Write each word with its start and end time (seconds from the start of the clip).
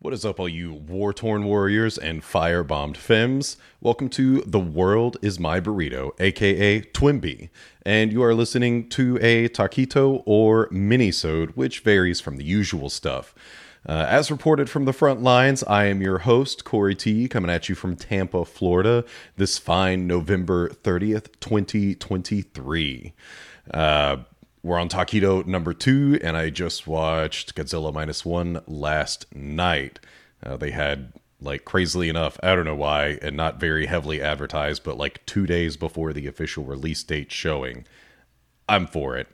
What 0.00 0.14
is 0.14 0.24
up, 0.24 0.38
all 0.38 0.48
you 0.48 0.72
war 0.74 1.12
torn 1.12 1.42
warriors 1.42 1.98
and 1.98 2.22
firebombed 2.22 2.96
femmes? 2.96 3.56
Welcome 3.80 4.08
to 4.10 4.42
The 4.42 4.60
World 4.60 5.16
is 5.22 5.40
My 5.40 5.58
Burrito, 5.58 6.12
aka 6.20 6.82
Twimby, 6.82 7.48
and 7.84 8.12
you 8.12 8.22
are 8.22 8.32
listening 8.32 8.88
to 8.90 9.18
a 9.20 9.48
taquito 9.48 10.22
or 10.24 10.68
minisode, 10.68 11.50
which 11.56 11.80
varies 11.80 12.20
from 12.20 12.36
the 12.36 12.44
usual 12.44 12.90
stuff. 12.90 13.34
Uh, 13.88 14.06
as 14.08 14.30
reported 14.30 14.70
from 14.70 14.84
the 14.84 14.92
front 14.92 15.20
lines, 15.20 15.64
I 15.64 15.86
am 15.86 16.00
your 16.00 16.18
host, 16.18 16.64
Corey 16.64 16.94
T, 16.94 17.26
coming 17.26 17.50
at 17.50 17.68
you 17.68 17.74
from 17.74 17.96
Tampa, 17.96 18.44
Florida, 18.44 19.04
this 19.36 19.58
fine 19.58 20.06
November 20.06 20.68
30th, 20.68 21.40
2023. 21.40 23.14
Uh, 23.74 24.18
we're 24.68 24.78
on 24.78 24.90
Taquito 24.90 25.44
number 25.46 25.72
two, 25.72 26.20
and 26.22 26.36
I 26.36 26.50
just 26.50 26.86
watched 26.86 27.54
Godzilla 27.54 27.92
minus 27.92 28.24
one 28.24 28.60
last 28.66 29.24
night. 29.34 29.98
Uh, 30.44 30.58
they 30.58 30.72
had, 30.72 31.14
like, 31.40 31.64
crazily 31.64 32.10
enough, 32.10 32.38
I 32.42 32.54
don't 32.54 32.66
know 32.66 32.74
why, 32.74 33.18
and 33.22 33.34
not 33.34 33.58
very 33.58 33.86
heavily 33.86 34.20
advertised, 34.20 34.84
but 34.84 34.98
like 34.98 35.24
two 35.24 35.46
days 35.46 35.78
before 35.78 36.12
the 36.12 36.26
official 36.26 36.64
release 36.64 37.02
date 37.02 37.32
showing. 37.32 37.86
I'm 38.68 38.86
for 38.86 39.16
it. 39.16 39.28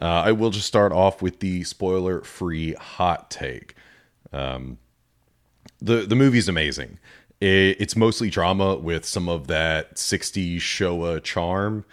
Uh, 0.00 0.22
I 0.24 0.32
will 0.32 0.48
just 0.48 0.66
start 0.66 0.92
off 0.92 1.20
with 1.20 1.40
the 1.40 1.62
spoiler 1.64 2.22
free 2.22 2.72
hot 2.72 3.30
take. 3.30 3.74
Um, 4.32 4.78
the 5.78 6.06
the 6.06 6.16
movie's 6.16 6.48
amazing. 6.48 6.98
It, 7.38 7.76
it's 7.78 7.96
mostly 7.96 8.30
drama 8.30 8.76
with 8.76 9.04
some 9.04 9.28
of 9.28 9.46
that 9.48 9.96
60s 9.96 10.56
Showa 10.56 11.22
charm. 11.22 11.84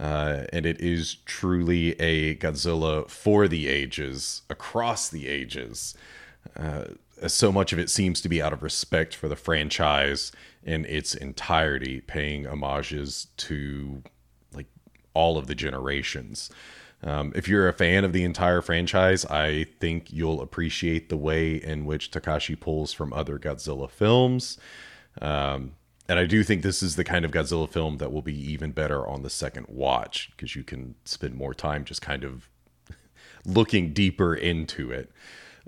Uh, 0.00 0.44
and 0.52 0.66
it 0.66 0.80
is 0.80 1.16
truly 1.26 1.92
a 2.00 2.34
Godzilla 2.36 3.08
for 3.08 3.46
the 3.46 3.68
ages, 3.68 4.42
across 4.50 5.08
the 5.08 5.28
ages. 5.28 5.94
Uh, 6.56 6.84
so 7.26 7.52
much 7.52 7.72
of 7.72 7.78
it 7.78 7.90
seems 7.90 8.20
to 8.20 8.28
be 8.28 8.42
out 8.42 8.52
of 8.52 8.62
respect 8.62 9.14
for 9.14 9.28
the 9.28 9.36
franchise 9.36 10.32
in 10.64 10.84
its 10.86 11.14
entirety, 11.14 12.00
paying 12.00 12.44
homages 12.44 13.28
to 13.36 14.02
like 14.54 14.66
all 15.14 15.38
of 15.38 15.46
the 15.46 15.54
generations. 15.54 16.50
Um, 17.04 17.32
if 17.34 17.48
you're 17.48 17.68
a 17.68 17.72
fan 17.72 18.04
of 18.04 18.12
the 18.12 18.24
entire 18.24 18.62
franchise, 18.62 19.24
I 19.26 19.66
think 19.80 20.12
you'll 20.12 20.40
appreciate 20.40 21.08
the 21.08 21.16
way 21.16 21.54
in 21.54 21.84
which 21.84 22.10
Takashi 22.10 22.58
pulls 22.58 22.92
from 22.92 23.12
other 23.12 23.38
Godzilla 23.38 23.90
films. 23.90 24.56
Um, 25.20 25.72
and 26.08 26.18
I 26.18 26.26
do 26.26 26.42
think 26.42 26.62
this 26.62 26.82
is 26.82 26.96
the 26.96 27.04
kind 27.04 27.24
of 27.24 27.30
Godzilla 27.30 27.68
film 27.68 27.98
that 27.98 28.12
will 28.12 28.22
be 28.22 28.34
even 28.52 28.72
better 28.72 29.06
on 29.06 29.22
the 29.22 29.30
second 29.30 29.66
watch 29.68 30.30
because 30.32 30.56
you 30.56 30.64
can 30.64 30.94
spend 31.04 31.34
more 31.34 31.54
time 31.54 31.84
just 31.84 32.02
kind 32.02 32.24
of 32.24 32.48
looking 33.46 33.92
deeper 33.92 34.34
into 34.34 34.90
it. 34.90 35.10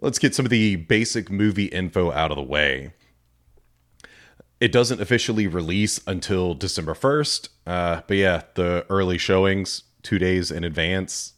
Let's 0.00 0.18
get 0.18 0.34
some 0.34 0.44
of 0.44 0.50
the 0.50 0.76
basic 0.76 1.30
movie 1.30 1.66
info 1.66 2.10
out 2.10 2.30
of 2.30 2.36
the 2.36 2.42
way. 2.42 2.92
It 4.60 4.72
doesn't 4.72 5.00
officially 5.00 5.46
release 5.46 6.00
until 6.06 6.54
December 6.54 6.94
1st, 6.94 7.48
uh, 7.66 8.00
but 8.06 8.16
yeah, 8.16 8.42
the 8.54 8.86
early 8.88 9.18
showings 9.18 9.84
two 10.02 10.18
days 10.18 10.50
in 10.50 10.64
advance, 10.64 11.34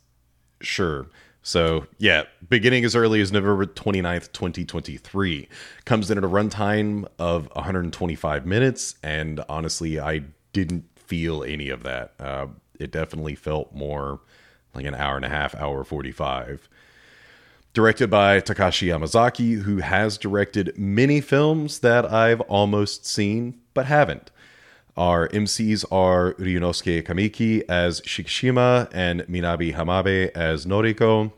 sure. 0.61 1.07
So, 1.47 1.87
yeah, 1.99 2.25
beginning 2.49 2.85
as 2.85 2.97
early 2.97 3.21
as 3.21 3.31
November 3.31 3.67
29th, 3.67 4.33
2023. 4.33 5.49
Comes 5.85 6.11
in 6.11 6.19
at 6.19 6.25
a 6.25 6.29
runtime 6.29 7.07
of 7.21 7.49
125 7.53 8.45
minutes, 8.45 8.97
and 9.01 9.41
honestly, 9.49 10.01
I 10.01 10.23
didn't 10.53 10.87
feel 10.97 11.45
any 11.45 11.69
of 11.69 11.85
that. 11.85 12.15
Uh, 12.19 12.49
it 12.81 12.91
definitely 12.91 13.37
felt 13.37 13.73
more 13.73 14.19
like 14.75 14.87
an 14.87 14.97
hour 14.97 15.15
and 15.15 15.25
a 15.25 15.29
half, 15.29 15.55
hour 15.55 15.85
45. 15.85 16.69
Directed 17.73 18.11
by 18.11 18.41
Takashi 18.41 18.89
Yamazaki, 18.89 19.63
who 19.63 19.77
has 19.77 20.19
directed 20.19 20.77
many 20.77 21.21
films 21.21 21.79
that 21.79 22.13
I've 22.13 22.41
almost 22.41 23.07
seen 23.07 23.61
but 23.73 23.87
haven't. 23.87 24.33
Our 24.97 25.29
MCs 25.29 25.85
are 25.93 26.33
Ryunosuke 26.35 27.03
Kamiki 27.03 27.63
as 27.69 28.01
Shikishima 28.01 28.89
and 28.95 29.21
Minami 29.27 29.75
Hamabe 29.75 30.31
as 30.35 30.65
Noriko. 30.65 31.33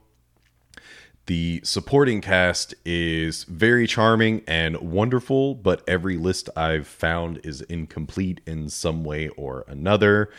The 1.27 1.61
supporting 1.65 2.21
cast 2.21 2.77
is 2.85 3.43
very 3.43 3.89
charming 3.89 4.45
and 4.47 4.77
wonderful, 4.77 5.57
but 5.57 5.83
every 5.89 6.17
list 6.17 6.49
I've 6.57 6.87
found 6.87 7.41
is 7.43 7.63
incomplete 7.63 8.41
in 8.47 8.69
some 8.69 9.03
way 9.03 9.27
or 9.31 9.65
another, 9.67 10.31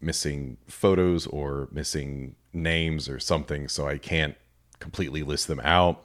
missing 0.00 0.56
photos 0.68 1.26
or 1.26 1.68
missing 1.72 2.36
names 2.52 3.08
or 3.08 3.18
something, 3.18 3.66
so 3.66 3.88
I 3.88 3.98
can't 3.98 4.36
completely 4.78 5.24
list 5.24 5.48
them 5.48 5.60
out. 5.64 6.04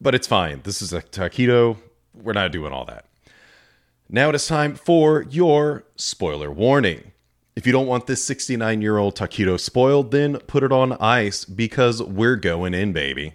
But 0.00 0.14
it's 0.14 0.26
fine. 0.26 0.62
This 0.64 0.80
is 0.80 0.94
a 0.94 1.02
taquito. 1.02 1.76
We're 2.14 2.32
not 2.32 2.50
doing 2.50 2.72
all 2.72 2.86
that. 2.86 3.04
Now 4.08 4.28
it 4.28 4.36
is 4.36 4.46
time 4.46 4.76
for 4.76 5.22
your 5.22 5.82
spoiler 5.96 6.50
warning. 6.50 7.10
If 7.56 7.66
you 7.66 7.72
don't 7.72 7.88
want 7.88 8.06
this 8.06 8.24
69 8.24 8.80
year 8.80 8.98
old 8.98 9.16
taquito 9.16 9.58
spoiled, 9.58 10.12
then 10.12 10.38
put 10.46 10.62
it 10.62 10.70
on 10.70 10.92
ice 11.00 11.44
because 11.44 12.00
we're 12.00 12.36
going 12.36 12.72
in, 12.72 12.92
baby. 12.92 13.34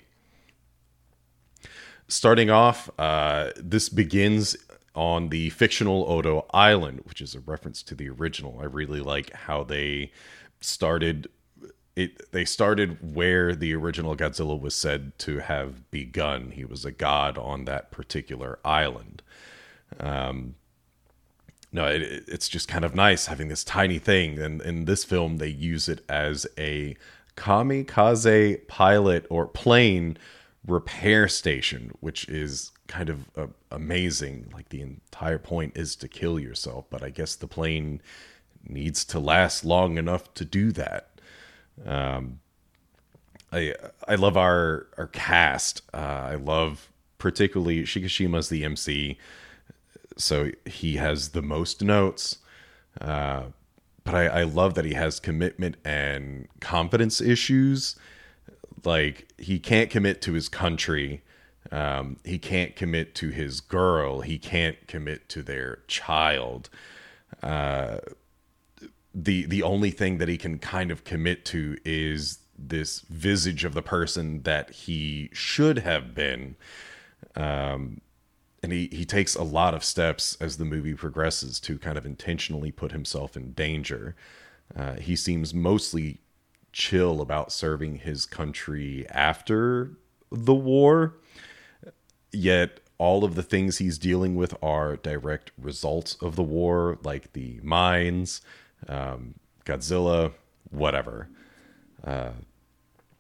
Starting 2.07 2.49
off, 2.49 2.89
uh, 2.97 3.51
this 3.57 3.89
begins 3.89 4.55
on 4.95 5.27
the 5.29 5.49
fictional 5.49 6.09
Odo 6.09 6.45
Island, 6.53 7.01
which 7.03 7.21
is 7.21 7.35
a 7.35 7.41
reference 7.41 7.83
to 7.83 7.95
the 7.95 8.09
original. 8.09 8.59
I 8.61 8.65
really 8.65 9.01
like 9.01 9.33
how 9.33 9.63
they 9.65 10.11
started 10.61 11.27
it 11.97 12.31
they 12.31 12.45
started 12.45 13.13
where 13.13 13.53
the 13.53 13.75
original 13.75 14.15
Godzilla 14.15 14.57
was 14.57 14.73
said 14.73 15.17
to 15.19 15.39
have 15.39 15.91
begun. 15.91 16.51
He 16.51 16.63
was 16.63 16.85
a 16.85 16.91
god 16.91 17.37
on 17.37 17.65
that 17.65 17.91
particular 17.91 18.59
island. 18.63 19.21
Um, 19.99 20.55
no, 21.71 21.85
it, 21.85 22.01
it's 22.27 22.49
just 22.49 22.67
kind 22.67 22.83
of 22.83 22.95
nice 22.95 23.27
having 23.27 23.47
this 23.47 23.63
tiny 23.63 23.99
thing. 23.99 24.39
And 24.39 24.61
in 24.61 24.85
this 24.85 25.03
film, 25.03 25.37
they 25.37 25.47
use 25.47 25.87
it 25.87 26.03
as 26.09 26.45
a 26.57 26.95
kamikaze 27.37 28.67
pilot 28.67 29.25
or 29.29 29.47
plane 29.47 30.17
repair 30.67 31.27
station, 31.27 31.91
which 32.01 32.27
is 32.27 32.71
kind 32.87 33.09
of 33.09 33.29
uh, 33.37 33.47
amazing. 33.71 34.49
Like 34.53 34.69
the 34.69 34.81
entire 34.81 35.39
point 35.39 35.77
is 35.77 35.95
to 35.97 36.07
kill 36.07 36.39
yourself, 36.39 36.85
but 36.89 37.03
I 37.03 37.09
guess 37.09 37.35
the 37.35 37.47
plane 37.47 38.01
needs 38.67 39.05
to 39.05 39.19
last 39.19 39.63
long 39.63 39.97
enough 39.97 40.33
to 40.35 40.45
do 40.45 40.71
that. 40.73 41.09
Um, 41.85 42.41
I 43.51 43.75
I 44.07 44.15
love 44.15 44.37
our 44.37 44.87
our 44.97 45.07
cast. 45.07 45.81
Uh, 45.93 46.27
I 46.31 46.35
love 46.35 46.89
particularly 47.17 47.83
Shikishima's 47.83 48.49
the 48.49 48.63
MC 48.65 49.17
so 50.17 50.51
he 50.65 50.97
has 50.97 51.29
the 51.29 51.41
most 51.41 51.81
notes. 51.81 52.37
Uh, 52.99 53.43
but 54.03 54.15
I, 54.15 54.25
I 54.27 54.43
love 54.43 54.73
that 54.75 54.85
he 54.85 54.93
has 54.93 55.19
commitment 55.19 55.77
and 55.85 56.47
confidence 56.59 57.21
issues. 57.21 57.95
Like 58.83 59.27
he 59.37 59.59
can't 59.59 59.89
commit 59.89 60.21
to 60.23 60.33
his 60.33 60.49
country. 60.49 61.21
Um, 61.71 62.17
he 62.25 62.39
can't 62.39 62.75
commit 62.75 63.15
to 63.15 63.29
his 63.29 63.61
girl. 63.61 64.21
He 64.21 64.37
can't 64.37 64.87
commit 64.87 65.29
to 65.29 65.43
their 65.43 65.79
child. 65.87 66.69
Uh, 67.43 67.97
the 69.13 69.45
the 69.45 69.61
only 69.61 69.91
thing 69.91 70.17
that 70.17 70.27
he 70.27 70.37
can 70.37 70.57
kind 70.57 70.89
of 70.89 71.03
commit 71.03 71.45
to 71.45 71.77
is 71.85 72.39
this 72.57 73.01
visage 73.01 73.65
of 73.65 73.73
the 73.73 73.81
person 73.81 74.43
that 74.43 74.71
he 74.71 75.29
should 75.33 75.79
have 75.79 76.13
been. 76.15 76.55
Um, 77.35 78.01
and 78.63 78.71
he, 78.71 78.89
he 78.91 79.05
takes 79.05 79.35
a 79.35 79.43
lot 79.43 79.73
of 79.73 79.83
steps 79.83 80.37
as 80.39 80.57
the 80.57 80.65
movie 80.65 80.93
progresses 80.93 81.59
to 81.61 81.77
kind 81.77 81.97
of 81.97 82.05
intentionally 82.05 82.71
put 82.71 82.91
himself 82.91 83.35
in 83.35 83.53
danger. 83.53 84.15
Uh, 84.75 84.95
he 84.95 85.15
seems 85.15 85.53
mostly 85.53 86.19
chill 86.71 87.21
about 87.21 87.51
serving 87.51 87.95
his 87.95 88.25
country 88.25 89.05
after 89.09 89.91
the 90.31 90.53
war, 90.53 91.15
yet 92.31 92.79
all 92.97 93.23
of 93.23 93.35
the 93.35 93.43
things 93.43 93.79
he's 93.79 93.97
dealing 93.97 94.35
with 94.35 94.55
are 94.61 94.95
direct 94.95 95.51
results 95.57 96.15
of 96.21 96.35
the 96.35 96.43
war, 96.43 96.99
like 97.03 97.33
the 97.33 97.59
mines, 97.63 98.41
um, 98.87 99.33
Godzilla, 99.65 100.33
whatever. 100.69 101.27
Uh, 102.03 102.31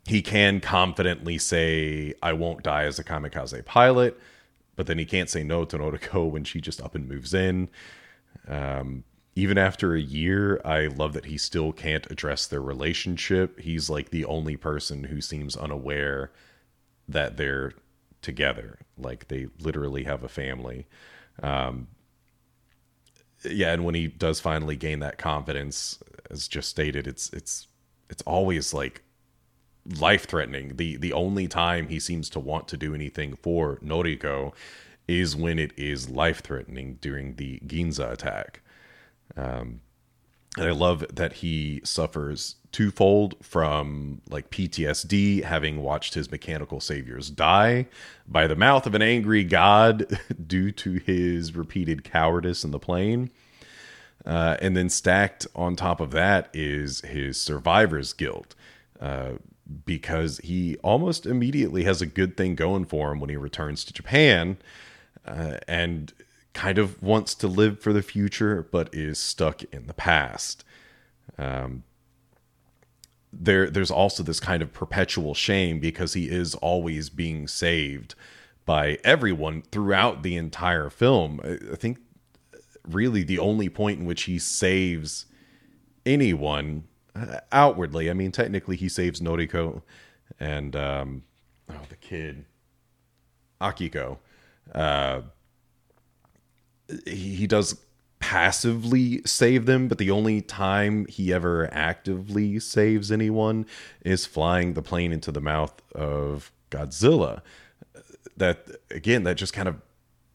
he 0.05 0.21
can 0.21 0.59
confidently 0.59 1.37
say, 1.37 2.13
I 2.21 2.33
won't 2.33 2.63
die 2.63 2.83
as 2.83 2.99
a 2.99 3.03
kamikaze 3.03 3.65
pilot 3.65 4.19
but 4.75 4.87
then 4.87 4.97
he 4.97 5.05
can't 5.05 5.29
say 5.29 5.43
no 5.43 5.65
to 5.65 5.77
Noriko 5.77 6.29
when 6.31 6.43
she 6.43 6.61
just 6.61 6.81
up 6.81 6.95
and 6.95 7.07
moves 7.07 7.33
in. 7.33 7.69
Um, 8.47 9.03
even 9.35 9.57
after 9.57 9.95
a 9.95 10.01
year, 10.01 10.59
I 10.65 10.87
love 10.87 11.13
that 11.13 11.25
he 11.25 11.37
still 11.37 11.71
can't 11.71 12.09
address 12.11 12.47
their 12.47 12.61
relationship. 12.61 13.59
He's 13.59 13.89
like 13.89 14.09
the 14.09 14.25
only 14.25 14.57
person 14.57 15.05
who 15.05 15.21
seems 15.21 15.55
unaware 15.55 16.31
that 17.07 17.37
they're 17.37 17.73
together. 18.21 18.79
Like 18.97 19.29
they 19.29 19.47
literally 19.59 20.03
have 20.03 20.23
a 20.23 20.29
family. 20.29 20.85
Um, 21.41 21.87
yeah, 23.43 23.71
and 23.73 23.85
when 23.85 23.95
he 23.95 24.07
does 24.07 24.39
finally 24.39 24.75
gain 24.75 24.99
that 24.99 25.17
confidence, 25.17 25.99
as 26.29 26.47
just 26.47 26.69
stated, 26.69 27.07
it's 27.07 27.29
it's 27.31 27.67
it's 28.09 28.21
always 28.23 28.73
like 28.73 29.01
life 29.85 30.25
threatening. 30.25 30.77
The 30.77 30.97
the 30.97 31.13
only 31.13 31.47
time 31.47 31.87
he 31.87 31.99
seems 31.99 32.29
to 32.31 32.39
want 32.39 32.67
to 32.69 32.77
do 32.77 32.93
anything 32.93 33.35
for 33.35 33.77
Noriko 33.77 34.53
is 35.07 35.35
when 35.35 35.59
it 35.59 35.71
is 35.77 36.09
life 36.09 36.41
threatening 36.41 36.97
during 37.01 37.35
the 37.35 37.59
Ginza 37.65 38.11
attack. 38.11 38.61
Um, 39.35 39.81
and 40.57 40.67
I 40.67 40.71
love 40.71 41.05
that 41.13 41.33
he 41.33 41.81
suffers 41.83 42.55
twofold 42.71 43.35
from 43.41 44.21
like 44.29 44.49
PTSD, 44.49 45.43
having 45.43 45.81
watched 45.81 46.13
his 46.13 46.29
mechanical 46.29 46.81
saviors 46.81 47.29
die 47.29 47.87
by 48.27 48.47
the 48.47 48.55
mouth 48.55 48.85
of 48.85 48.93
an 48.93 49.01
angry 49.01 49.43
god 49.43 50.19
due 50.47 50.71
to 50.71 50.93
his 50.93 51.55
repeated 51.55 52.03
cowardice 52.03 52.63
in 52.63 52.71
the 52.71 52.79
plane. 52.79 53.29
Uh, 54.25 54.57
and 54.61 54.77
then 54.77 54.89
stacked 54.89 55.47
on 55.55 55.75
top 55.75 55.99
of 55.99 56.11
that 56.11 56.49
is 56.53 57.01
his 57.01 57.41
survivor's 57.41 58.13
guilt, 58.13 58.53
uh, 58.99 59.31
because 59.85 60.39
he 60.39 60.77
almost 60.77 61.25
immediately 61.25 61.83
has 61.83 62.01
a 62.01 62.05
good 62.05 62.35
thing 62.35 62.55
going 62.55 62.85
for 62.85 63.11
him 63.11 63.19
when 63.19 63.29
he 63.29 63.35
returns 63.35 63.83
to 63.85 63.93
Japan, 63.93 64.57
uh, 65.25 65.57
and 65.67 66.13
kind 66.53 66.77
of 66.77 67.01
wants 67.01 67.33
to 67.35 67.47
live 67.47 67.79
for 67.79 67.93
the 67.93 68.01
future, 68.01 68.67
but 68.71 68.93
is 68.93 69.19
stuck 69.19 69.63
in 69.73 69.87
the 69.87 69.93
past. 69.93 70.63
Um, 71.37 71.83
there, 73.31 73.69
there's 73.69 73.91
also 73.91 74.23
this 74.23 74.39
kind 74.39 74.61
of 74.61 74.73
perpetual 74.73 75.33
shame 75.33 75.79
because 75.79 76.13
he 76.13 76.29
is 76.29 76.55
always 76.55 77.09
being 77.09 77.47
saved 77.47 78.15
by 78.65 78.97
everyone 79.03 79.61
throughout 79.71 80.23
the 80.23 80.35
entire 80.35 80.89
film. 80.89 81.39
I 81.43 81.75
think 81.75 81.99
really 82.87 83.23
the 83.23 83.39
only 83.39 83.69
point 83.69 83.99
in 83.99 84.05
which 84.05 84.23
he 84.23 84.37
saves 84.37 85.25
anyone 86.05 86.83
outwardly. 87.51 88.09
I 88.09 88.13
mean, 88.13 88.31
technically, 88.31 88.75
he 88.75 88.89
saves 88.89 89.19
Noriko 89.19 89.81
and 90.39 90.75
um, 90.75 91.23
oh, 91.69 91.81
the 91.89 91.95
kid 91.95 92.45
Akiko. 93.59 94.17
Uh, 94.73 95.21
he, 97.05 97.35
he 97.35 97.47
does 97.47 97.79
passively 98.19 99.21
save 99.25 99.65
them, 99.65 99.87
but 99.87 99.97
the 99.97 100.11
only 100.11 100.41
time 100.41 101.05
he 101.07 101.33
ever 101.33 101.69
actively 101.73 102.59
saves 102.59 103.11
anyone 103.11 103.65
is 104.05 104.25
flying 104.25 104.73
the 104.73 104.81
plane 104.81 105.11
into 105.11 105.31
the 105.31 105.41
mouth 105.41 105.81
of 105.93 106.51
Godzilla. 106.69 107.41
That 108.37 108.67
again, 108.89 109.23
that 109.23 109.35
just 109.35 109.53
kind 109.53 109.67
of 109.67 109.81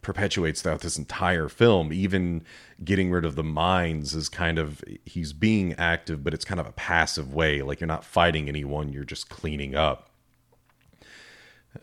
perpetuates 0.07 0.61
throughout 0.61 0.79
this 0.79 0.97
entire 0.97 1.49
film. 1.49 1.91
Even 1.91 2.41
getting 2.81 3.11
rid 3.11 3.25
of 3.25 3.35
the 3.35 3.43
mines 3.43 4.15
is 4.15 4.29
kind 4.29 4.57
of 4.57 4.81
he's 5.03 5.33
being 5.33 5.73
active, 5.73 6.23
but 6.23 6.33
it's 6.33 6.45
kind 6.45 6.61
of 6.61 6.65
a 6.65 6.71
passive 6.71 7.33
way. 7.33 7.61
Like 7.61 7.81
you're 7.81 7.89
not 7.89 8.05
fighting 8.05 8.47
anyone, 8.47 8.93
you're 8.93 9.03
just 9.03 9.27
cleaning 9.27 9.75
up. 9.75 10.09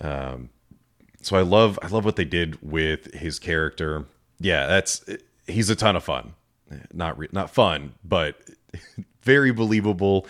Um, 0.01 0.49
so 1.21 1.37
I 1.37 1.43
love 1.43 1.79
I 1.83 1.89
love 1.89 2.07
what 2.07 2.17
they 2.17 2.25
did 2.25 2.57
with 2.63 3.13
his 3.13 3.39
character. 3.39 4.07
Yeah, 4.41 4.69
that's 4.69 5.05
he's 5.47 5.69
a 5.69 5.77
ton 5.77 5.95
of 5.95 6.03
fun. 6.03 6.33
Not 6.95 7.19
re- 7.19 7.29
not 7.31 7.51
fun, 7.51 7.93
but 8.03 8.41
very 9.23 9.53
believable. 9.53 10.27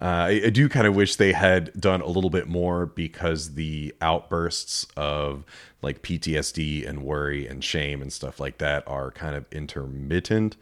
Uh, 0.00 0.04
I, 0.04 0.42
I, 0.46 0.50
do 0.50 0.68
kind 0.68 0.86
of 0.86 0.94
wish 0.94 1.16
they 1.16 1.32
had 1.32 1.72
done 1.78 2.00
a 2.02 2.06
little 2.06 2.30
bit 2.30 2.46
more 2.46 2.86
because 2.86 3.54
the 3.54 3.92
outbursts 4.00 4.86
of 4.96 5.44
like 5.82 6.02
PTSD 6.02 6.88
and 6.88 7.02
worry 7.02 7.48
and 7.48 7.64
shame 7.64 8.00
and 8.00 8.12
stuff 8.12 8.38
like 8.38 8.58
that 8.58 8.86
are 8.86 9.10
kind 9.10 9.34
of 9.34 9.44
intermittent. 9.50 10.56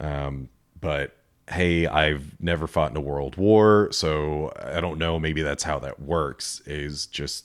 Um, 0.00 0.48
but 0.80 1.16
hey, 1.48 1.86
I've 1.86 2.40
never 2.40 2.66
fought 2.66 2.90
in 2.90 2.96
a 2.96 3.00
world 3.00 3.36
war, 3.36 3.88
so 3.92 4.52
I 4.60 4.80
don't 4.80 4.98
know. 4.98 5.20
Maybe 5.20 5.42
that's 5.42 5.62
how 5.62 5.78
that 5.80 6.00
works. 6.00 6.60
Is 6.66 7.06
just 7.06 7.44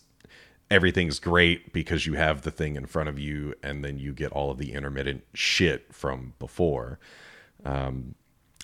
everything's 0.71 1.19
great 1.19 1.71
because 1.71 2.07
you 2.07 2.13
have 2.13 2.41
the 2.41 2.51
thing 2.51 2.75
in 2.75 2.87
front 2.87 3.09
of 3.09 3.19
you 3.19 3.53
and 3.61 3.85
then 3.85 3.99
you 3.99 4.13
get 4.13 4.31
all 4.31 4.49
of 4.49 4.57
the 4.57 4.73
intermittent 4.73 5.21
shit 5.33 5.93
from 5.93 6.33
before 6.39 6.97
um, 7.65 8.15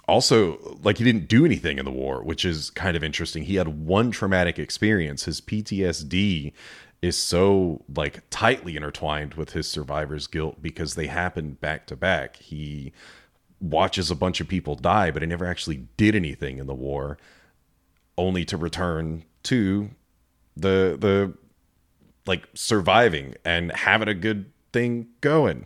also 0.07 0.77
like 0.83 0.97
he 0.97 1.03
didn't 1.03 1.27
do 1.27 1.45
anything 1.45 1.77
in 1.77 1.85
the 1.85 1.91
war 1.91 2.23
which 2.23 2.45
is 2.45 2.69
kind 2.71 2.95
of 2.95 3.03
interesting. 3.03 3.43
He 3.43 3.55
had 3.55 3.85
one 3.85 4.11
traumatic 4.11 4.59
experience. 4.59 5.25
His 5.25 5.41
ptsd 5.41 6.53
is 7.01 7.17
so 7.17 7.83
like 7.95 8.23
tightly 8.29 8.75
intertwined 8.75 9.35
with 9.35 9.51
his 9.51 9.67
survivor's 9.67 10.27
guilt 10.27 10.61
because 10.61 10.95
they 10.95 11.07
happened 11.07 11.59
back 11.61 11.85
to 11.87 11.95
back. 11.95 12.37
He 12.37 12.93
watches 13.59 14.11
a 14.11 14.15
bunch 14.15 14.39
of 14.39 14.47
people 14.47 14.75
die 14.75 15.11
but 15.11 15.21
he 15.21 15.27
never 15.27 15.45
actually 15.45 15.87
did 15.97 16.15
anything 16.15 16.57
in 16.59 16.67
the 16.67 16.75
war 16.75 17.17
only 18.17 18.45
to 18.45 18.57
return 18.57 19.23
to 19.43 19.89
the 20.55 20.97
the 20.99 21.33
like 22.25 22.47
surviving 22.53 23.35
and 23.45 23.71
having 23.71 24.07
a 24.07 24.13
good 24.13 24.51
thing 24.73 25.07
going. 25.21 25.65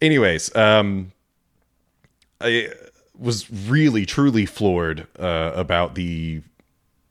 Anyways, 0.00 0.54
um, 0.56 1.12
I 2.40 2.68
was 3.22 3.50
really 3.50 4.04
truly 4.04 4.44
floored 4.44 5.06
uh, 5.18 5.52
about 5.54 5.94
the 5.94 6.42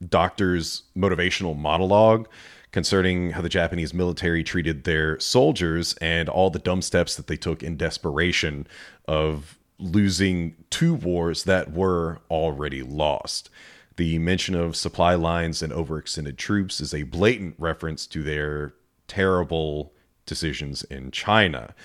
doctor's 0.08 0.84
motivational 0.98 1.58
monologue 1.58 2.28
concerning 2.72 3.32
how 3.32 3.42
the 3.42 3.50
Japanese 3.50 3.94
military 3.94 4.44
treated 4.44 4.84
their 4.84 5.20
soldiers 5.20 5.94
and 5.96 6.30
all 6.30 6.50
the 6.50 6.60
dumb 6.60 6.82
steps 6.82 7.16
that 7.16 7.28
they 7.28 7.36
took 7.36 7.64
in 7.64 7.78
desperation 7.78 8.66
of 9.08 9.58
losing 9.78 10.56
two 10.70 10.94
wars 10.94 11.44
that 11.44 11.72
were 11.72 12.20
already 12.30 12.82
lost. 12.82 13.50
The 13.98 14.20
mention 14.20 14.56
of 14.56 14.76
supply 14.76 15.16
lines 15.16 15.62
and 15.62 15.74
overextended 15.74 16.38
troops 16.38 16.80
is 16.80 16.94
a 16.94 17.04
blatant 17.04 17.56
reference 17.58 18.06
to 18.08 18.24
their 18.24 18.74
terrible 19.08 19.94
decisions 20.26 20.84
in 20.84 21.12
China. 21.12 21.76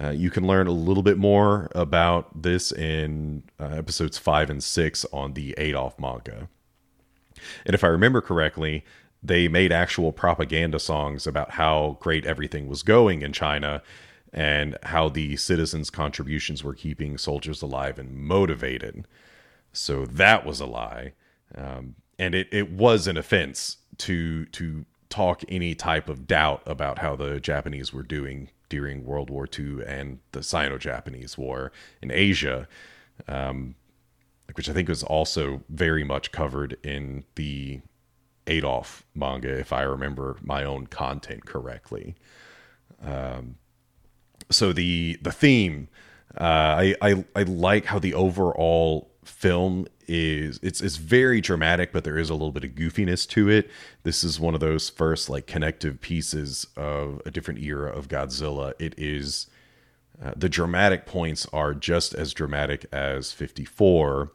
Uh, 0.00 0.10
you 0.10 0.30
can 0.30 0.46
learn 0.46 0.66
a 0.66 0.72
little 0.72 1.02
bit 1.02 1.18
more 1.18 1.68
about 1.74 2.42
this 2.42 2.70
in 2.70 3.42
uh, 3.58 3.64
episodes 3.64 4.16
five 4.16 4.48
and 4.48 4.62
six 4.62 5.04
on 5.12 5.32
the 5.32 5.54
Adolf 5.58 5.98
manga. 5.98 6.48
And 7.66 7.74
if 7.74 7.82
I 7.82 7.88
remember 7.88 8.20
correctly, 8.20 8.84
they 9.22 9.48
made 9.48 9.72
actual 9.72 10.12
propaganda 10.12 10.78
songs 10.78 11.26
about 11.26 11.52
how 11.52 11.96
great 12.00 12.26
everything 12.26 12.68
was 12.68 12.82
going 12.82 13.22
in 13.22 13.32
China 13.32 13.82
and 14.32 14.76
how 14.84 15.08
the 15.08 15.36
citizens' 15.36 15.90
contributions 15.90 16.62
were 16.62 16.74
keeping 16.74 17.18
soldiers 17.18 17.62
alive 17.62 17.98
and 17.98 18.14
motivated. 18.14 19.06
So 19.72 20.06
that 20.06 20.46
was 20.46 20.60
a 20.60 20.66
lie. 20.66 21.14
Um, 21.54 21.96
and 22.18 22.34
it, 22.34 22.48
it 22.52 22.70
was 22.70 23.06
an 23.06 23.16
offense 23.16 23.78
to 23.98 24.44
to 24.46 24.84
talk 25.08 25.42
any 25.48 25.74
type 25.74 26.08
of 26.08 26.26
doubt 26.26 26.62
about 26.66 26.98
how 26.98 27.16
the 27.16 27.40
Japanese 27.40 27.92
were 27.92 28.02
doing 28.02 28.50
during 28.68 29.04
World 29.04 29.30
War 29.30 29.48
II 29.58 29.82
and 29.86 30.18
the 30.32 30.42
Sino-Japanese 30.42 31.38
War 31.38 31.72
in 32.02 32.10
Asia, 32.10 32.68
um, 33.26 33.74
which 34.54 34.68
I 34.68 34.72
think 34.72 34.88
was 34.88 35.02
also 35.02 35.62
very 35.68 36.04
much 36.04 36.32
covered 36.32 36.76
in 36.82 37.24
the 37.34 37.80
Adolf 38.46 39.04
manga, 39.14 39.58
if 39.58 39.72
I 39.72 39.82
remember 39.82 40.36
my 40.42 40.64
own 40.64 40.86
content 40.86 41.44
correctly. 41.46 42.14
Um, 43.02 43.56
so 44.50 44.72
the 44.72 45.18
the 45.22 45.32
theme, 45.32 45.88
uh, 46.40 46.44
I, 46.44 46.94
I 47.02 47.24
I 47.36 47.42
like 47.42 47.86
how 47.86 47.98
the 47.98 48.14
overall 48.14 49.07
film 49.38 49.86
is 50.08 50.58
it's 50.64 50.80
it's 50.80 50.96
very 50.96 51.40
dramatic, 51.40 51.92
but 51.92 52.02
there 52.02 52.18
is 52.18 52.28
a 52.28 52.34
little 52.34 52.50
bit 52.50 52.64
of 52.64 52.72
goofiness 52.72 53.28
to 53.28 53.48
it. 53.48 53.70
This 54.02 54.24
is 54.24 54.40
one 54.40 54.54
of 54.54 54.60
those 54.60 54.90
first 54.90 55.30
like 55.30 55.46
connective 55.46 56.00
pieces 56.00 56.66
of 56.76 57.22
a 57.24 57.30
different 57.30 57.60
era 57.60 57.88
of 57.88 58.08
Godzilla. 58.08 58.72
It 58.80 58.94
is 58.98 59.46
uh, 60.20 60.32
the 60.36 60.48
dramatic 60.48 61.06
points 61.06 61.46
are 61.52 61.72
just 61.72 62.14
as 62.14 62.34
dramatic 62.34 62.86
as 62.92 63.30
54, 63.30 64.32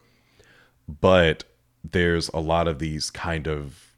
but 0.88 1.44
there's 1.84 2.30
a 2.30 2.40
lot 2.40 2.66
of 2.66 2.78
these 2.78 3.10
kind 3.10 3.46
of 3.46 3.92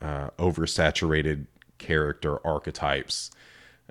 uh, 0.00 0.30
oversaturated 0.38 1.46
character 1.78 2.38
archetypes 2.46 3.32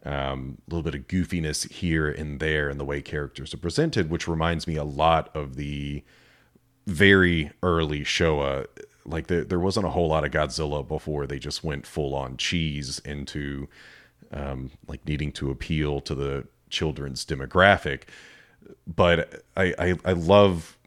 um, 0.06 0.60
a 0.70 0.74
little 0.74 0.90
bit 0.90 0.96
of 0.96 1.08
goofiness 1.08 1.70
here 1.70 2.10
and 2.10 2.40
there 2.40 2.70
in 2.70 2.78
the 2.78 2.86
way 2.86 3.02
characters 3.02 3.54
are 3.54 3.58
presented, 3.58 4.10
which 4.10 4.30
reminds 4.30 4.66
me 4.66 4.78
a 4.78 4.84
lot 4.86 5.30
of 5.36 5.56
the 5.56 6.04
very 6.86 7.52
early 7.62 8.02
Showa. 8.02 8.68
Like 9.06 9.28
the, 9.28 9.44
there 9.44 9.60
wasn't 9.60 9.86
a 9.86 9.90
whole 9.90 10.08
lot 10.08 10.24
of 10.24 10.32
Godzilla 10.32 10.88
before 10.88 11.28
they 11.28 11.40
just 11.40 11.64
went 11.64 11.86
full 11.86 12.16
on 12.16 12.38
cheese 12.38 13.00
into 13.00 13.68
um, 14.32 14.72
like 14.88 15.06
needing 15.08 15.32
to 15.34 15.52
appeal 15.52 16.02
to 16.02 16.16
the 16.16 16.48
children's 16.70 17.26
demographic. 17.26 18.04
But 18.88 19.44
I, 19.58 19.74
I, 19.78 19.96
I 20.06 20.14
love, 20.14 20.78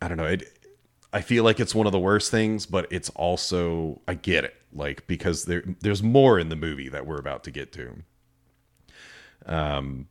I 0.00 0.08
don't 0.08 0.18
know, 0.18 0.26
it, 0.26 0.44
I 1.12 1.20
feel 1.20 1.44
like 1.44 1.60
it's 1.60 1.74
one 1.74 1.86
of 1.86 1.92
the 1.92 1.98
worst 1.98 2.30
things, 2.30 2.66
but 2.66 2.86
it's 2.90 3.08
also 3.10 4.00
I 4.08 4.14
get 4.14 4.44
it, 4.44 4.54
like 4.72 5.06
because 5.06 5.44
there 5.44 5.62
there's 5.80 6.02
more 6.02 6.40
in 6.40 6.48
the 6.48 6.56
movie 6.56 6.88
that 6.88 7.06
we're 7.06 7.18
about 7.18 7.44
to 7.44 7.52
get 7.52 7.72
to. 7.72 8.02
Um, 9.46 10.08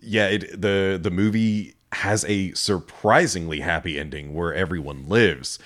yeah, 0.00 0.28
it, 0.28 0.60
the 0.60 0.98
the 1.00 1.10
movie 1.10 1.74
has 1.98 2.24
a 2.26 2.52
surprisingly 2.52 3.58
happy 3.58 3.98
ending 3.98 4.32
where 4.32 4.54
everyone 4.54 5.08
lives. 5.08 5.58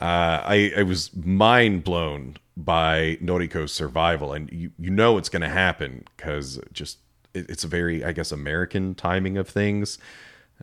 Uh, 0.00 0.40
I, 0.42 0.72
I 0.78 0.82
was 0.82 1.14
mind 1.14 1.84
blown 1.84 2.38
by 2.56 3.18
Noriko's 3.20 3.72
survival, 3.72 4.32
and 4.32 4.50
you, 4.50 4.70
you 4.78 4.90
know 4.90 5.18
it's 5.18 5.28
going 5.28 5.42
to 5.42 5.48
happen 5.48 6.04
because 6.16 6.58
just 6.72 6.98
it, 7.34 7.50
it's 7.50 7.64
a 7.64 7.68
very, 7.68 8.02
I 8.02 8.12
guess, 8.12 8.32
American 8.32 8.94
timing 8.94 9.36
of 9.36 9.46
things. 9.46 9.98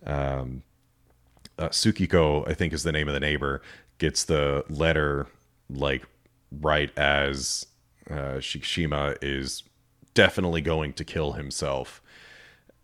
Um, 0.06 0.64
uh, 1.60 1.70
I 1.70 2.54
think 2.56 2.74
is 2.74 2.82
the 2.82 2.92
name 2.92 3.08
of 3.08 3.14
the 3.14 3.20
neighbor, 3.20 3.62
gets 4.00 4.24
the 4.24 4.66
letter 4.70 5.28
like 5.70 6.04
right 6.62 6.90
as 6.98 7.68
uh, 8.10 8.40
Shikishima 8.40 9.18
is 9.22 9.62
definitely 10.16 10.62
going 10.62 10.94
to 10.94 11.04
kill 11.04 11.34
himself, 11.34 12.02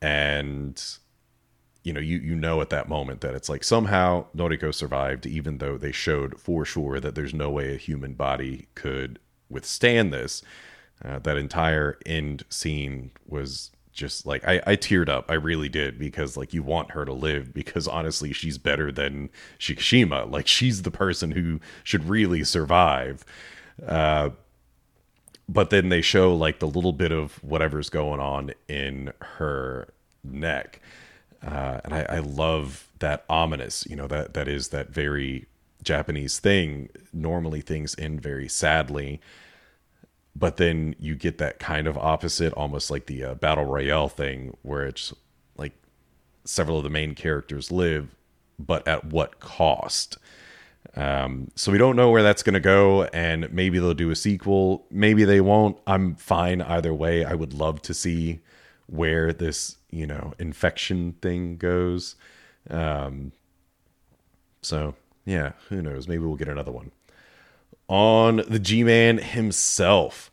and 0.04 0.80
you 1.84 1.94
know 1.94 2.00
you 2.00 2.18
you 2.18 2.36
know 2.36 2.62
at 2.62 2.70
that 2.70 2.90
moment 2.90 3.22
that 3.22 3.34
it's 3.34 3.50
like 3.50 3.64
somehow 3.64 4.26
Noriko 4.36 4.74
survived, 4.74 5.26
even 5.26 5.58
though 5.58 5.78
they 5.78 5.92
showed 5.92 6.40
for 6.40 6.66
sure 6.66 7.00
that 7.00 7.16
there's 7.16 7.34
no 7.34 7.50
way 7.50 7.74
a 7.74 7.78
human 7.78 8.14
body 8.14 8.68
could 8.76 9.20
withstand 9.50 10.14
this. 10.14 10.42
Uh, 11.04 11.20
that 11.20 11.38
entire 11.38 11.98
end 12.08 12.44
scene 12.50 13.12
was 13.28 13.70
just 13.94 14.26
like 14.26 14.48
I, 14.48 14.62
I 14.66 14.76
teared 14.76 15.10
up. 15.10 15.30
I 15.30 15.34
really 15.34 15.70
did 15.70 16.00
because 16.00 16.38
like 16.38 16.54
you 16.54 16.64
want 16.64 16.92
her 16.92 17.04
to 17.04 17.14
live 17.14 17.54
because 17.54 17.88
honestly 17.88 18.32
she's 18.34 18.58
better 18.58 18.92
than 18.92 19.30
Shikishima. 19.60 20.32
Like 20.32 20.48
she's 20.48 20.84
the 20.84 20.92
person 20.92 21.32
who 21.32 21.60
should 21.84 22.08
really 22.08 22.44
survive. 22.44 23.26
Uh, 23.86 24.30
but 25.50 25.70
then 25.70 25.90
they 25.90 26.02
show 26.02 26.36
like 26.36 26.60
the 26.60 26.68
little 26.68 26.94
bit 26.94 27.12
of 27.12 27.44
whatever's 27.44 27.90
going 27.90 28.20
on 28.20 28.54
in 28.68 29.14
her 29.20 29.90
neck 30.24 30.82
uh, 31.46 31.82
and 31.84 31.94
I, 31.94 32.06
I 32.10 32.20
love 32.20 32.88
that 33.00 33.26
ominous 33.30 33.86
you 33.90 33.96
know 33.96 34.08
that 34.08 34.34
that 34.34 34.48
is 34.48 34.70
that 34.70 34.90
very 34.90 35.46
japanese 35.84 36.40
thing 36.40 36.90
normally 37.14 37.62
things 37.62 37.96
end 38.00 38.22
very 38.22 38.48
sadly 38.50 39.22
but 40.36 40.58
then 40.58 40.96
you 41.00 41.16
get 41.16 41.38
that 41.40 41.60
kind 41.60 41.88
of 41.88 41.98
opposite 41.98 42.54
almost 42.54 42.92
like 42.92 43.08
the 43.08 43.24
uh, 43.24 43.34
battle 43.36 43.66
royale 43.66 44.10
thing 44.10 44.56
where 44.62 44.86
it's 44.86 45.14
like 45.58 45.74
several 46.46 46.78
of 46.78 46.84
the 46.84 46.90
main 46.90 47.16
characters 47.16 47.72
live 47.72 48.16
but 48.60 48.88
at 48.88 49.06
what 49.06 49.40
cost? 49.40 50.18
Um, 50.96 51.52
so 51.56 51.72
we 51.72 51.78
don't 51.78 51.96
know 51.96 52.10
where 52.10 52.24
that's 52.24 52.44
going 52.44 52.56
to 52.56 52.60
go 52.60 53.04
and 53.06 53.52
maybe 53.52 53.78
they'll 53.78 53.94
do 53.94 54.10
a 54.10 54.16
sequel. 54.16 54.86
Maybe 54.90 55.26
they 55.26 55.42
won't. 55.42 55.78
I'm 55.86 56.16
fine 56.16 56.62
either 56.62 56.94
way. 56.94 57.24
I 57.24 57.34
would 57.34 57.54
love 57.54 57.82
to 57.84 57.94
see 57.94 58.40
where 58.88 59.32
this 59.32 59.78
you 59.92 60.08
know 60.08 60.34
infection 60.40 61.14
thing 61.22 61.58
goes. 61.58 62.16
Um 62.70 63.32
so 64.62 64.96
yeah 65.26 65.54
who 65.70 65.82
knows? 65.82 66.08
Maybe 66.08 66.24
we'll 66.24 66.36
get 66.36 66.48
another 66.48 66.72
one. 66.72 66.92
On 67.88 68.38
the 68.48 68.60
g-man 68.60 69.20
himself 69.20 70.32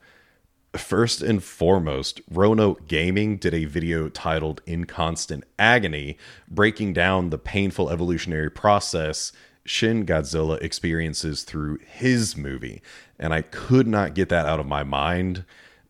first 0.76 1.22
and 1.22 1.40
foremost 1.42 2.20
roanoke 2.28 2.88
gaming 2.88 3.36
did 3.36 3.54
a 3.54 3.64
video 3.64 4.08
titled 4.08 4.60
in 4.66 4.84
constant 4.84 5.44
agony 5.56 6.18
breaking 6.48 6.92
down 6.92 7.30
the 7.30 7.38
painful 7.38 7.88
evolutionary 7.90 8.50
process 8.50 9.30
shin 9.64 10.04
godzilla 10.04 10.60
experiences 10.60 11.44
through 11.44 11.78
his 11.86 12.36
movie. 12.36 12.82
And 13.18 13.32
i 13.32 13.42
could 13.42 13.86
not 13.86 14.14
get 14.14 14.28
that 14.30 14.46
out 14.46 14.60
of 14.60 14.66
my 14.66 14.82
mind 14.82 15.44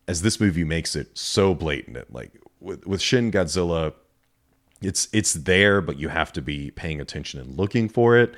as 0.07 0.21
this 0.21 0.39
movie 0.39 0.63
makes 0.63 0.95
it 0.95 1.17
so 1.17 1.53
blatant. 1.53 2.13
Like 2.13 2.31
with, 2.65 2.85
with 2.85 3.01
Shin 3.01 3.31
Godzilla, 3.31 3.93
it's 4.81 5.07
it's 5.13 5.33
there, 5.33 5.79
but 5.81 5.97
you 5.97 6.09
have 6.09 6.33
to 6.33 6.41
be 6.41 6.71
paying 6.71 6.99
attention 6.99 7.39
and 7.39 7.57
looking 7.57 7.87
for 7.87 8.17
it. 8.17 8.35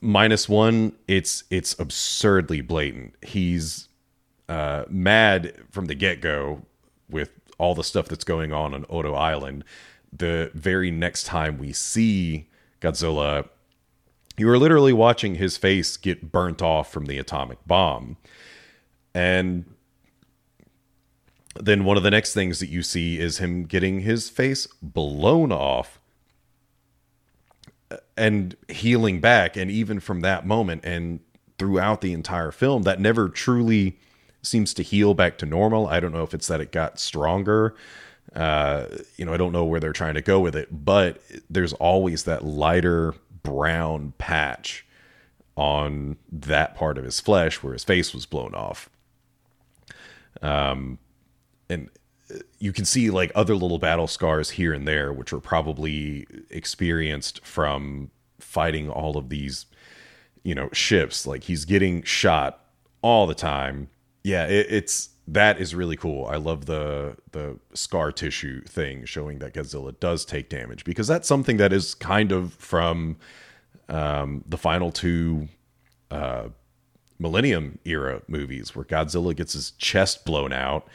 Minus 0.00 0.48
one, 0.48 0.92
it's 1.08 1.44
it's 1.50 1.78
absurdly 1.80 2.60
blatant. 2.60 3.14
He's 3.22 3.88
uh, 4.48 4.84
mad 4.88 5.54
from 5.70 5.86
the 5.86 5.94
get 5.94 6.20
go 6.20 6.62
with 7.10 7.30
all 7.58 7.74
the 7.74 7.82
stuff 7.82 8.06
that's 8.06 8.24
going 8.24 8.52
on 8.52 8.72
on 8.74 8.86
Odo 8.88 9.14
Island. 9.14 9.64
The 10.12 10.50
very 10.54 10.90
next 10.90 11.24
time 11.24 11.58
we 11.58 11.72
see 11.72 12.48
Godzilla, 12.80 13.48
you 14.36 14.48
are 14.48 14.58
literally 14.58 14.92
watching 14.92 15.34
his 15.34 15.56
face 15.56 15.96
get 15.96 16.30
burnt 16.30 16.62
off 16.62 16.92
from 16.92 17.06
the 17.06 17.18
atomic 17.18 17.58
bomb. 17.66 18.16
And 19.12 19.64
then 21.60 21.84
one 21.84 21.96
of 21.96 22.02
the 22.02 22.10
next 22.10 22.34
things 22.34 22.60
that 22.60 22.68
you 22.68 22.82
see 22.82 23.18
is 23.18 23.38
him 23.38 23.64
getting 23.64 24.00
his 24.00 24.28
face 24.30 24.66
blown 24.82 25.52
off 25.52 25.98
and 28.16 28.56
healing 28.68 29.20
back. 29.20 29.56
And 29.56 29.70
even 29.70 30.00
from 30.00 30.20
that 30.20 30.46
moment 30.46 30.84
and 30.84 31.20
throughout 31.58 32.00
the 32.00 32.12
entire 32.12 32.50
film 32.50 32.82
that 32.82 33.00
never 33.00 33.28
truly 33.28 33.98
seems 34.42 34.72
to 34.74 34.82
heal 34.82 35.14
back 35.14 35.38
to 35.38 35.46
normal. 35.46 35.88
I 35.88 36.00
don't 36.00 36.12
know 36.12 36.22
if 36.22 36.34
it's 36.34 36.46
that 36.46 36.60
it 36.60 36.72
got 36.72 37.00
stronger. 37.00 37.74
Uh, 38.36 38.86
you 39.16 39.24
know 39.24 39.32
i 39.32 39.38
don't 39.38 39.52
know 39.52 39.64
where 39.64 39.80
they're 39.80 39.90
trying 39.90 40.12
to 40.12 40.20
go 40.20 40.38
with 40.38 40.54
it 40.54 40.68
but 40.84 41.18
there's 41.48 41.72
always 41.72 42.24
that 42.24 42.44
lighter 42.44 43.14
brown 43.42 44.12
patch 44.18 44.86
on 45.56 46.14
that 46.30 46.74
part 46.76 46.98
of 46.98 47.04
his 47.04 47.20
flesh 47.20 47.62
where 47.62 47.72
his 47.72 47.84
face 47.84 48.12
was 48.12 48.26
blown 48.26 48.54
off. 48.54 48.90
Um 50.42 50.98
and 51.68 51.90
you 52.58 52.72
can 52.72 52.84
see 52.84 53.10
like 53.10 53.32
other 53.34 53.54
little 53.54 53.78
battle 53.78 54.06
scars 54.06 54.50
here 54.50 54.72
and 54.72 54.86
there, 54.86 55.12
which 55.12 55.32
are 55.32 55.40
probably 55.40 56.26
experienced 56.50 57.44
from 57.44 58.10
fighting 58.38 58.90
all 58.90 59.16
of 59.16 59.28
these, 59.28 59.66
you 60.42 60.54
know, 60.54 60.68
ships. 60.72 61.26
Like 61.26 61.44
he's 61.44 61.64
getting 61.64 62.02
shot 62.02 62.64
all 63.02 63.26
the 63.26 63.34
time. 63.34 63.88
Yeah, 64.22 64.46
it, 64.46 64.66
it's 64.68 65.10
that 65.26 65.60
is 65.60 65.74
really 65.74 65.96
cool. 65.96 66.26
I 66.26 66.36
love 66.36 66.66
the 66.66 67.16
the 67.32 67.58
scar 67.74 68.12
tissue 68.12 68.62
thing 68.62 69.04
showing 69.04 69.38
that 69.38 69.54
Godzilla 69.54 69.98
does 69.98 70.24
take 70.24 70.48
damage 70.48 70.84
because 70.84 71.06
that's 71.06 71.28
something 71.28 71.56
that 71.58 71.72
is 71.72 71.94
kind 71.94 72.32
of 72.32 72.54
from 72.54 73.16
um, 73.88 74.44
the 74.46 74.58
final 74.58 74.90
two 74.90 75.48
uh, 76.10 76.48
Millennium 77.18 77.78
era 77.84 78.22
movies 78.28 78.74
where 78.74 78.84
Godzilla 78.84 79.34
gets 79.34 79.54
his 79.54 79.72
chest 79.72 80.24
blown 80.24 80.52
out 80.52 80.88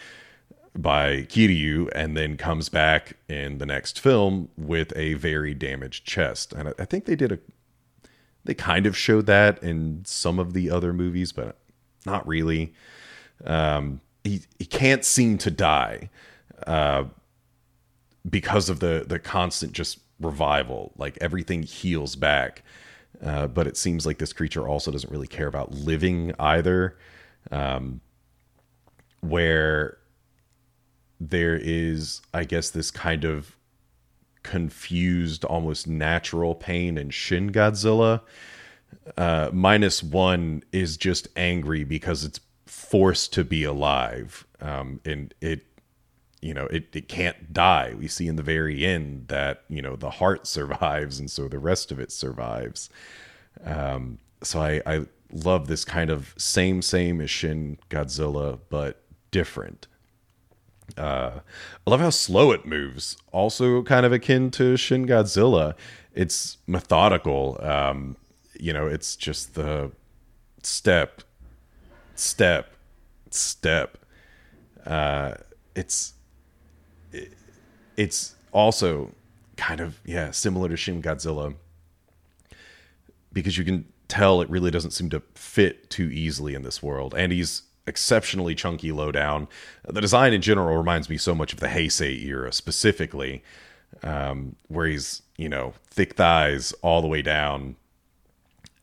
by 0.75 1.23
Kiryu 1.23 1.89
and 1.93 2.17
then 2.17 2.35
comes 2.35 2.69
back 2.69 3.17
in 3.29 3.59
the 3.59 3.65
next 3.65 3.99
film 3.99 4.49
with 4.57 4.91
a 4.95 5.13
very 5.13 5.53
damaged 5.53 6.05
chest. 6.05 6.53
And 6.53 6.73
I 6.79 6.85
think 6.85 7.05
they 7.05 7.15
did 7.15 7.31
a 7.31 7.39
they 8.45 8.53
kind 8.53 8.85
of 8.85 8.97
showed 8.97 9.25
that 9.27 9.61
in 9.63 10.03
some 10.05 10.37
of 10.39 10.53
the 10.53 10.69
other 10.69 10.93
movies, 10.93 11.31
but 11.31 11.57
not 12.05 12.27
really. 12.27 12.73
Um, 13.45 14.01
he 14.23 14.41
he 14.59 14.65
can't 14.65 15.05
seem 15.05 15.37
to 15.39 15.51
die 15.51 16.09
uh, 16.67 17.05
because 18.29 18.69
of 18.69 18.79
the 18.79 19.05
the 19.07 19.19
constant 19.19 19.73
just 19.73 19.99
revival. 20.19 20.93
Like 20.97 21.17
everything 21.21 21.63
heals 21.63 22.15
back, 22.15 22.63
uh, 23.23 23.47
but 23.47 23.67
it 23.67 23.77
seems 23.77 24.05
like 24.05 24.17
this 24.17 24.33
creature 24.33 24.67
also 24.67 24.91
doesn't 24.91 25.11
really 25.11 25.27
care 25.27 25.47
about 25.47 25.71
living 25.71 26.33
either. 26.39 26.97
Um, 27.51 28.01
where 29.21 29.97
there 31.19 31.55
is, 31.55 32.21
I 32.33 32.43
guess, 32.43 32.69
this 32.69 32.91
kind 32.91 33.23
of 33.23 33.55
confused, 34.43 35.45
almost 35.45 35.87
natural 35.87 36.53
pain 36.53 36.97
in 36.97 37.09
Shin 37.09 37.51
Godzilla. 37.51 38.21
Uh, 39.17 39.49
minus 39.51 40.03
one 40.03 40.63
is 40.71 40.97
just 40.97 41.27
angry 41.35 41.83
because 41.83 42.23
it's 42.23 42.39
forced 42.65 43.33
to 43.33 43.43
be 43.43 43.63
alive, 43.63 44.45
um, 44.61 44.99
and 45.03 45.33
it, 45.41 45.65
you 46.41 46.53
know, 46.53 46.65
it 46.67 46.87
it 46.93 47.07
can't 47.07 47.51
die. 47.51 47.95
We 47.97 48.07
see 48.07 48.27
in 48.27 48.35
the 48.35 48.43
very 48.43 48.85
end 48.85 49.29
that 49.29 49.63
you 49.67 49.81
know 49.81 49.95
the 49.95 50.11
heart 50.11 50.45
survives, 50.57 51.19
and 51.19 51.29
so 51.29 51.47
the 51.47 51.59
rest 51.59 51.91
of 51.91 51.99
it 51.99 52.11
survives. 52.11 52.89
Um, 53.63 54.19
so 54.41 54.61
I, 54.61 54.81
I 54.85 55.05
love 55.31 55.67
this 55.67 55.85
kind 55.85 56.09
of 56.09 56.33
same 56.37 56.81
same 56.81 57.19
as 57.21 57.29
Shin 57.29 57.79
Godzilla, 57.89 58.59
but 58.69 59.01
different. 59.31 59.87
Uh, 60.97 61.39
I 61.85 61.89
love 61.89 61.99
how 61.99 62.09
slow 62.09 62.51
it 62.51 62.65
moves. 62.65 63.17
Also, 63.31 63.83
kind 63.83 64.05
of 64.05 64.11
akin 64.11 64.51
to 64.51 64.77
Shin 64.77 65.05
Godzilla. 65.05 65.75
It's 66.13 66.57
methodical. 66.67 67.57
Um, 67.61 68.17
you 68.59 68.73
know, 68.73 68.87
it's 68.87 69.15
just 69.15 69.55
the 69.55 69.91
step, 70.61 71.23
step, 72.15 72.73
step. 73.29 73.97
Uh, 74.85 75.35
it's 75.75 76.13
it, 77.11 77.33
it's 77.97 78.35
also 78.51 79.13
kind 79.57 79.79
of 79.79 79.99
yeah 80.05 80.31
similar 80.31 80.69
to 80.69 80.77
Shin 80.77 81.01
Godzilla 81.01 81.55
because 83.31 83.57
you 83.57 83.63
can 83.63 83.85
tell 84.07 84.41
it 84.41 84.49
really 84.49 84.69
doesn't 84.69 84.91
seem 84.91 85.09
to 85.09 85.21
fit 85.33 85.89
too 85.89 86.09
easily 86.11 86.53
in 86.53 86.61
this 86.61 86.83
world, 86.83 87.13
and 87.17 87.31
he's 87.31 87.63
exceptionally 87.87 88.55
chunky 88.55 88.91
lowdown. 88.91 89.47
The 89.87 90.01
design 90.01 90.33
in 90.33 90.41
general 90.41 90.77
reminds 90.77 91.09
me 91.09 91.17
so 91.17 91.35
much 91.35 91.53
of 91.53 91.59
the 91.59 91.67
Heisei 91.67 92.23
era, 92.25 92.51
specifically, 92.51 93.43
um, 94.03 94.55
where 94.67 94.87
he's 94.87 95.21
you 95.37 95.49
know 95.49 95.73
thick 95.89 96.15
thighs 96.15 96.73
all 96.81 97.01
the 97.01 97.07
way 97.07 97.21
down, 97.21 97.75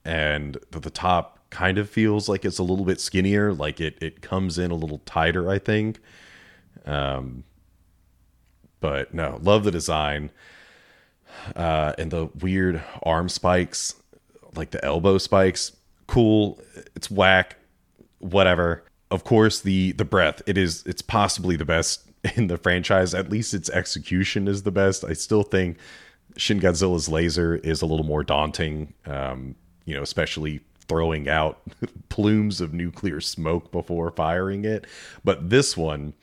and 0.04 0.58
the, 0.70 0.90
top 0.90 1.38
kind 1.50 1.78
of 1.78 1.88
feels 1.90 2.28
like 2.28 2.44
it's 2.44 2.58
a 2.58 2.62
little 2.62 2.84
bit 2.84 3.00
skinnier, 3.00 3.52
like 3.52 3.80
it 3.80 3.96
it 4.00 4.22
comes 4.22 4.58
in 4.58 4.70
a 4.70 4.76
little 4.76 4.98
tighter, 5.04 5.50
I 5.50 5.58
think. 5.58 5.98
Um, 6.86 7.44
but 8.80 9.12
no, 9.12 9.38
love 9.42 9.64
the 9.64 9.70
design. 9.70 10.30
Uh, 11.54 11.92
and 11.96 12.10
the 12.10 12.26
weird 12.40 12.82
arm 13.04 13.28
spikes, 13.28 13.94
like 14.56 14.72
the 14.72 14.84
elbow 14.84 15.16
spikes, 15.16 15.72
cool. 16.06 16.60
It's 16.96 17.10
whack, 17.10 17.56
whatever. 18.18 18.84
Of 19.10 19.24
course, 19.24 19.60
the 19.60 19.92
the 19.92 20.04
breath. 20.04 20.42
It 20.46 20.56
is. 20.56 20.84
It's 20.86 21.02
possibly 21.02 21.56
the 21.56 21.64
best 21.64 22.08
in 22.36 22.46
the 22.46 22.56
franchise. 22.56 23.14
At 23.14 23.30
least 23.30 23.54
its 23.54 23.70
execution 23.70 24.48
is 24.48 24.62
the 24.62 24.70
best. 24.70 25.04
I 25.04 25.14
still 25.14 25.42
think 25.42 25.78
Shin 26.36 26.60
Godzilla's 26.60 27.08
laser 27.08 27.56
is 27.56 27.82
a 27.82 27.86
little 27.86 28.06
more 28.06 28.22
daunting. 28.22 28.94
Um, 29.06 29.56
you 29.84 29.94
know, 29.94 30.02
especially 30.02 30.60
throwing 30.90 31.28
out 31.28 31.60
plumes 32.08 32.60
of 32.60 32.74
nuclear 32.74 33.20
smoke 33.20 33.70
before 33.70 34.10
firing 34.10 34.64
it. 34.64 34.86
But 35.24 35.50
this 35.50 35.76
one, 35.76 36.14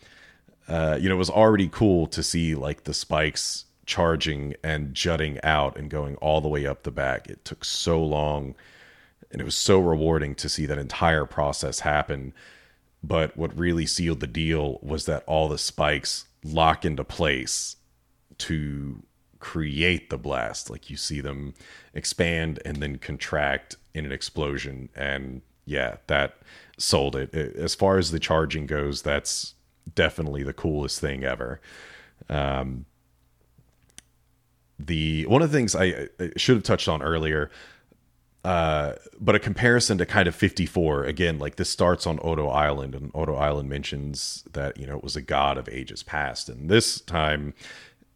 uh, 0.67 0.97
you 0.99 1.07
know, 1.07 1.15
it 1.15 1.17
was 1.17 1.29
already 1.29 1.69
cool 1.69 2.07
to 2.07 2.21
see 2.21 2.53
like 2.53 2.83
the 2.83 2.93
spikes 2.93 3.65
charging 3.85 4.53
and 4.63 4.93
jutting 4.93 5.39
out 5.41 5.77
and 5.77 5.89
going 5.89 6.17
all 6.17 6.41
the 6.41 6.49
way 6.49 6.67
up 6.67 6.83
the 6.83 6.91
back. 6.91 7.27
It 7.27 7.45
took 7.45 7.63
so 7.63 8.03
long 8.03 8.55
and 9.31 9.41
it 9.41 9.45
was 9.45 9.55
so 9.55 9.79
rewarding 9.79 10.35
to 10.35 10.49
see 10.49 10.65
that 10.65 10.77
entire 10.77 11.25
process 11.25 11.79
happen. 11.79 12.33
But 13.03 13.37
what 13.37 13.57
really 13.57 13.85
sealed 13.85 14.19
the 14.19 14.27
deal 14.27 14.79
was 14.81 15.05
that 15.05 15.23
all 15.27 15.47
the 15.47 15.57
spikes 15.57 16.25
lock 16.43 16.83
into 16.83 17.03
place 17.03 17.77
to 18.39 19.03
create 19.39 20.09
the 20.09 20.17
blast. 20.17 20.69
Like 20.69 20.89
you 20.89 20.97
see 20.97 21.21
them 21.21 21.53
expand 21.93 22.59
and 22.65 22.77
then 22.77 22.97
contract 22.97 23.75
in 23.93 24.05
an 24.05 24.11
explosion. 24.11 24.89
And 24.95 25.41
yeah, 25.65 25.97
that 26.07 26.37
sold 26.77 27.15
it. 27.15 27.33
As 27.33 27.75
far 27.75 27.97
as 27.97 28.11
the 28.11 28.19
charging 28.19 28.65
goes, 28.65 29.01
that's 29.01 29.53
definitely 29.95 30.43
the 30.43 30.53
coolest 30.53 30.99
thing 30.99 31.23
ever. 31.23 31.61
Um, 32.29 32.85
the 34.79 35.25
one 35.25 35.41
of 35.41 35.51
the 35.51 35.57
things 35.57 35.75
I, 35.75 36.07
I 36.19 36.31
should 36.35 36.55
have 36.55 36.63
touched 36.63 36.87
on 36.87 37.01
earlier, 37.01 37.49
uh, 38.43 38.93
but 39.19 39.35
a 39.35 39.39
comparison 39.39 39.97
to 39.97 40.05
kind 40.05 40.27
of 40.27 40.35
54 40.35 41.03
again, 41.05 41.39
like 41.39 41.55
this 41.55 41.69
starts 41.69 42.07
on 42.07 42.19
Odo 42.21 42.47
Island, 42.47 42.95
and 42.95 43.11
Odo 43.13 43.35
Island 43.35 43.69
mentions 43.69 44.43
that 44.53 44.77
you 44.77 44.87
know 44.87 44.97
it 44.97 45.03
was 45.03 45.15
a 45.15 45.21
god 45.21 45.57
of 45.57 45.67
ages 45.69 46.03
past, 46.03 46.49
and 46.49 46.69
this 46.69 47.01
time 47.01 47.53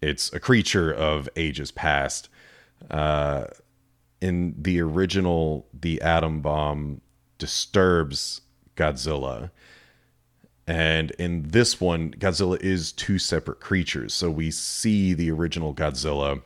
it's 0.02 0.32
a 0.34 0.40
creature 0.40 0.92
of 0.92 1.30
ages 1.36 1.72
past. 1.72 2.30
Uh, 2.90 3.46
in 4.22 4.56
the 4.58 4.80
original, 4.82 5.68
the 5.74 6.02
atom 6.02 6.42
bomb 6.42 7.02
disturbs 7.38 8.42
Godzilla. 8.76 9.52
And 10.68 11.12
in 11.12 11.50
this 11.50 11.82
one, 11.82 12.12
Godzilla 12.12 12.62
is 12.62 12.92
two 12.92 13.18
separate 13.18 13.60
creatures. 13.60 14.14
So 14.14 14.30
we 14.30 14.52
see 14.52 15.14
the 15.14 15.32
original 15.32 15.74
Godzilla 15.74 16.42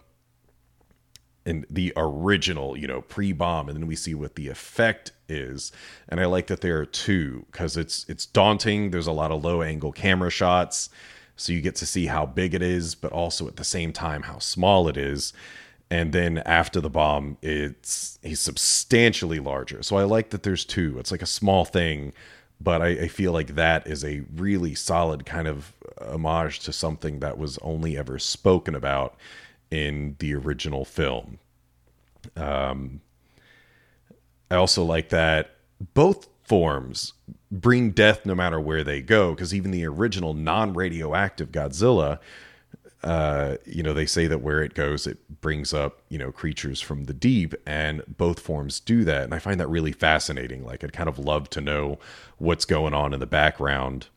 in 1.46 1.66
the 1.70 1.94
original, 1.96 2.78
you 2.78 2.88
know, 2.88 3.02
pre-bomb, 3.02 3.70
and 3.70 3.78
then 3.78 3.88
we 3.88 3.96
see 3.96 4.16
what 4.16 4.36
the 4.36 4.48
effect 4.48 5.12
is. 5.30 5.72
And 6.10 6.20
I 6.20 6.26
like 6.26 6.48
that 6.48 6.62
there 6.62 6.80
are 6.80 6.86
two 6.86 7.46
because 7.52 7.78
it's 7.78 8.06
it's 8.10 8.26
daunting. 8.26 8.92
There's 8.92 9.08
a 9.08 9.12
lot 9.12 9.32
of 9.32 9.44
low 9.44 9.62
angle 9.62 9.92
camera 9.92 10.30
shots, 10.30 10.90
so 11.36 11.54
you 11.54 11.62
get 11.62 11.76
to 11.76 11.86
see 11.86 12.08
how 12.08 12.26
big 12.26 12.54
it 12.54 12.62
is, 12.62 12.96
but 12.96 13.12
also 13.12 13.48
at 13.48 13.58
the 13.58 13.64
same 13.64 13.94
time 13.94 14.24
how 14.24 14.40
small 14.40 14.88
it 14.88 14.98
is 14.98 15.34
and 15.92 16.14
then 16.14 16.40
after 16.40 16.82
the 16.82 16.90
bomb 16.90 17.38
it's 17.42 18.18
he's 18.24 18.40
substantially 18.40 19.40
larger 19.40 19.84
so 19.84 19.98
i 19.98 20.04
like 20.04 20.32
that 20.32 20.44
there's 20.44 20.66
two 20.66 20.98
it's 20.98 21.12
like 21.12 21.22
a 21.22 21.28
small 21.28 21.64
thing 21.64 22.12
but 22.62 22.82
I, 22.82 22.88
I, 22.88 23.08
feel 23.10 23.34
like 23.34 23.56
that 23.56 23.86
is 23.86 24.06
a 24.06 24.24
really 24.34 24.76
solid 24.76 25.26
kind 25.26 25.48
of 25.48 25.74
homage 26.02 26.60
to 26.62 26.72
something 26.72 27.20
that 27.20 27.38
was 27.38 27.58
only 27.60 27.98
ever 27.98 28.18
spoken 28.18 28.76
about 28.76 29.16
in 29.76 30.16
the 30.20 30.34
original 30.34 30.86
film 30.86 31.40
um, 32.38 33.02
i 34.50 34.56
also 34.56 34.84
like 34.84 35.10
that 35.10 35.56
both 35.94 36.28
forms 36.44 37.14
bring 37.52 37.92
death 37.92 38.26
no 38.26 38.36
matter 38.36 38.60
where 38.60 38.84
they 38.84 39.02
go 39.02 39.32
because 39.32 39.54
even 39.54 39.72
the 39.72 39.86
original 39.86 40.34
non-radioactive 40.34 41.52
godzilla 41.52 42.20
uh, 43.06 43.58
you 43.66 43.84
know, 43.84 43.94
they 43.94 44.08
say 44.08 44.26
that 44.26 44.42
where 44.42 44.64
it 44.64 44.74
goes, 44.74 45.06
it 45.06 45.20
brings 45.40 45.76
up, 45.76 46.02
you 46.10 46.18
know, 46.18 46.32
creatures 46.32 46.82
from 46.82 47.04
the 47.04 47.14
deep, 47.14 47.54
and 47.64 48.02
both 48.18 48.40
forms 48.40 48.80
do 48.80 49.04
that. 49.04 49.24
And 49.24 49.34
I 49.34 49.38
find 49.38 49.60
that 49.60 49.68
really 49.68 49.92
fascinating. 49.92 50.66
Like, 50.66 50.84
I'd 50.84 50.92
kind 50.92 51.08
of 51.08 51.20
love 51.20 51.48
to 51.52 51.62
know 51.62 52.00
what's 52.40 52.66
going 52.66 52.96
on 52.96 53.14
in 53.14 53.20
the 53.20 53.28
background 53.28 54.08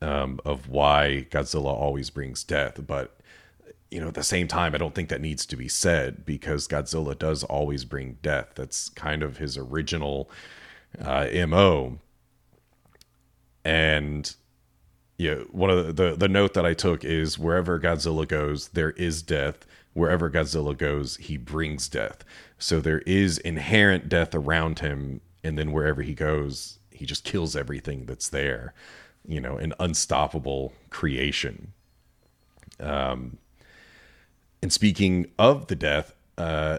um, 0.00 0.38
of 0.44 0.68
why 0.68 1.26
Godzilla 1.32 1.72
always 1.72 2.10
brings 2.10 2.44
death. 2.44 2.80
But, 2.86 3.18
you 3.90 4.00
know, 4.00 4.08
at 4.08 4.14
the 4.14 4.22
same 4.22 4.46
time, 4.46 4.74
I 4.74 4.78
don't 4.78 4.94
think 4.94 5.08
that 5.08 5.20
needs 5.20 5.44
to 5.46 5.56
be 5.56 5.68
said 5.68 6.24
because 6.24 6.68
Godzilla 6.68 7.18
does 7.18 7.42
always 7.44 7.84
bring 7.84 8.18
death. 8.22 8.52
That's 8.54 8.88
kind 8.90 9.22
of 9.22 9.38
his 9.38 9.56
original 9.58 10.30
uh, 11.00 11.26
MO. 11.48 11.98
And 13.64 14.34
yeah, 15.18 15.36
one 15.50 15.70
of 15.70 15.86
the, 15.86 15.92
the, 15.92 16.16
the 16.16 16.28
note 16.28 16.54
that 16.54 16.64
I 16.64 16.72
took 16.72 17.04
is 17.04 17.38
wherever 17.38 17.78
Godzilla 17.80 18.26
goes, 18.26 18.68
there 18.68 18.92
is 18.92 19.22
death. 19.22 19.66
Wherever 19.92 20.30
Godzilla 20.30 20.76
goes, 20.76 21.16
he 21.16 21.36
brings 21.36 21.88
death. 21.88 22.24
So 22.58 22.80
there 22.80 23.00
is 23.00 23.38
inherent 23.38 24.08
death 24.08 24.34
around 24.34 24.78
him, 24.78 25.20
and 25.42 25.58
then 25.58 25.72
wherever 25.72 26.00
he 26.02 26.14
goes, 26.14 26.78
he 26.90 27.06
just 27.06 27.24
kills 27.24 27.56
everything 27.56 28.06
that's 28.06 28.28
there. 28.28 28.72
You 29.26 29.40
know, 29.40 29.56
an 29.56 29.74
unstoppable 29.80 30.72
creation. 30.90 31.72
Um, 32.78 33.38
and 34.62 34.72
speaking 34.72 35.30
of 35.38 35.68
the 35.68 35.76
death, 35.76 36.12
uh, 36.38 36.78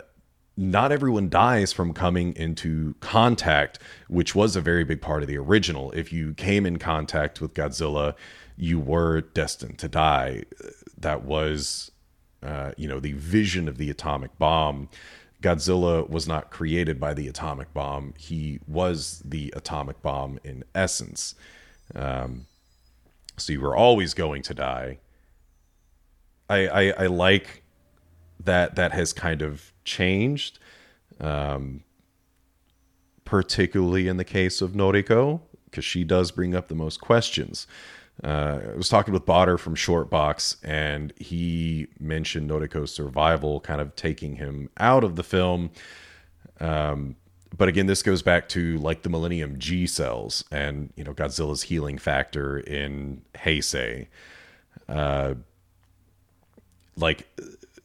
not 0.57 0.91
everyone 0.91 1.29
dies 1.29 1.73
from 1.73 1.93
coming 1.93 2.35
into 2.35 2.95
contact, 2.99 3.79
which 4.07 4.35
was 4.35 4.55
a 4.55 4.61
very 4.61 4.83
big 4.83 5.01
part 5.01 5.23
of 5.23 5.27
the 5.27 5.37
original. 5.37 5.91
If 5.91 6.11
you 6.13 6.33
came 6.33 6.65
in 6.65 6.77
contact 6.77 7.41
with 7.41 7.53
Godzilla, 7.53 8.15
you 8.57 8.79
were 8.79 9.21
destined 9.21 9.79
to 9.79 9.87
die. 9.87 10.43
That 10.97 11.23
was, 11.23 11.91
uh, 12.43 12.73
you 12.77 12.87
know, 12.87 12.99
the 12.99 13.13
vision 13.13 13.67
of 13.67 13.77
the 13.77 13.89
atomic 13.89 14.37
bomb. 14.37 14.89
Godzilla 15.41 16.07
was 16.07 16.27
not 16.27 16.51
created 16.51 16.99
by 16.99 17.15
the 17.15 17.27
atomic 17.27 17.73
bomb. 17.73 18.13
He 18.17 18.59
was 18.67 19.23
the 19.25 19.51
atomic 19.55 20.01
bomb 20.03 20.39
in 20.43 20.63
essence. 20.75 21.33
Um, 21.95 22.45
so 23.37 23.53
you 23.53 23.61
were 23.61 23.75
always 23.75 24.13
going 24.13 24.43
to 24.43 24.53
die. 24.53 24.99
I, 26.49 26.67
I, 26.67 26.93
I 27.03 27.05
like 27.07 27.61
that 28.45 28.75
that 28.75 28.91
has 28.91 29.13
kind 29.13 29.41
of 29.41 29.71
changed, 29.84 30.60
um, 31.19 31.84
particularly 33.25 34.08
in 34.08 34.17
the 34.17 34.23
case 34.23 34.62
of 34.62 34.71
Noriko, 34.71 35.41
because 35.65 35.86
she 35.86 36.04
does 36.04 36.32
bring 36.32 36.56
up 36.56 36.67
the 36.67 36.75
most 36.75 37.01
questions. 37.01 37.67
Uh, 38.23 38.60
I 38.73 38.75
was 38.75 38.89
talking 38.89 39.13
with 39.13 39.25
Botter 39.25 39.58
from 39.58 39.75
Shortbox, 39.75 40.58
and 40.63 41.12
he 41.17 41.88
mentioned 41.99 42.49
Noriko's 42.49 42.93
survival 42.93 43.60
kind 43.62 43.82
of 43.82 43.95
taking 43.95 44.36
him 44.36 44.69
out 44.77 45.04
of 45.04 45.15
the 45.15 45.23
film. 45.23 45.71
Um, 46.60 47.15
but 47.58 47.67
again, 47.67 47.88
this 47.88 48.04
goes 48.04 48.21
back 48.21 48.47
to 48.49 48.77
like 48.77 49.01
the 49.01 49.10
Millennium 49.10 49.58
G 49.60 49.88
cells 49.88 50.43
and 50.51 50.93
you 50.95 51.04
know 51.04 51.13
Godzilla's 51.13 51.63
healing 51.63 51.97
factor 51.97 52.60
in 52.60 53.23
Heisei. 53.36 54.08
Uh, 54.88 55.36
like 56.95 57.27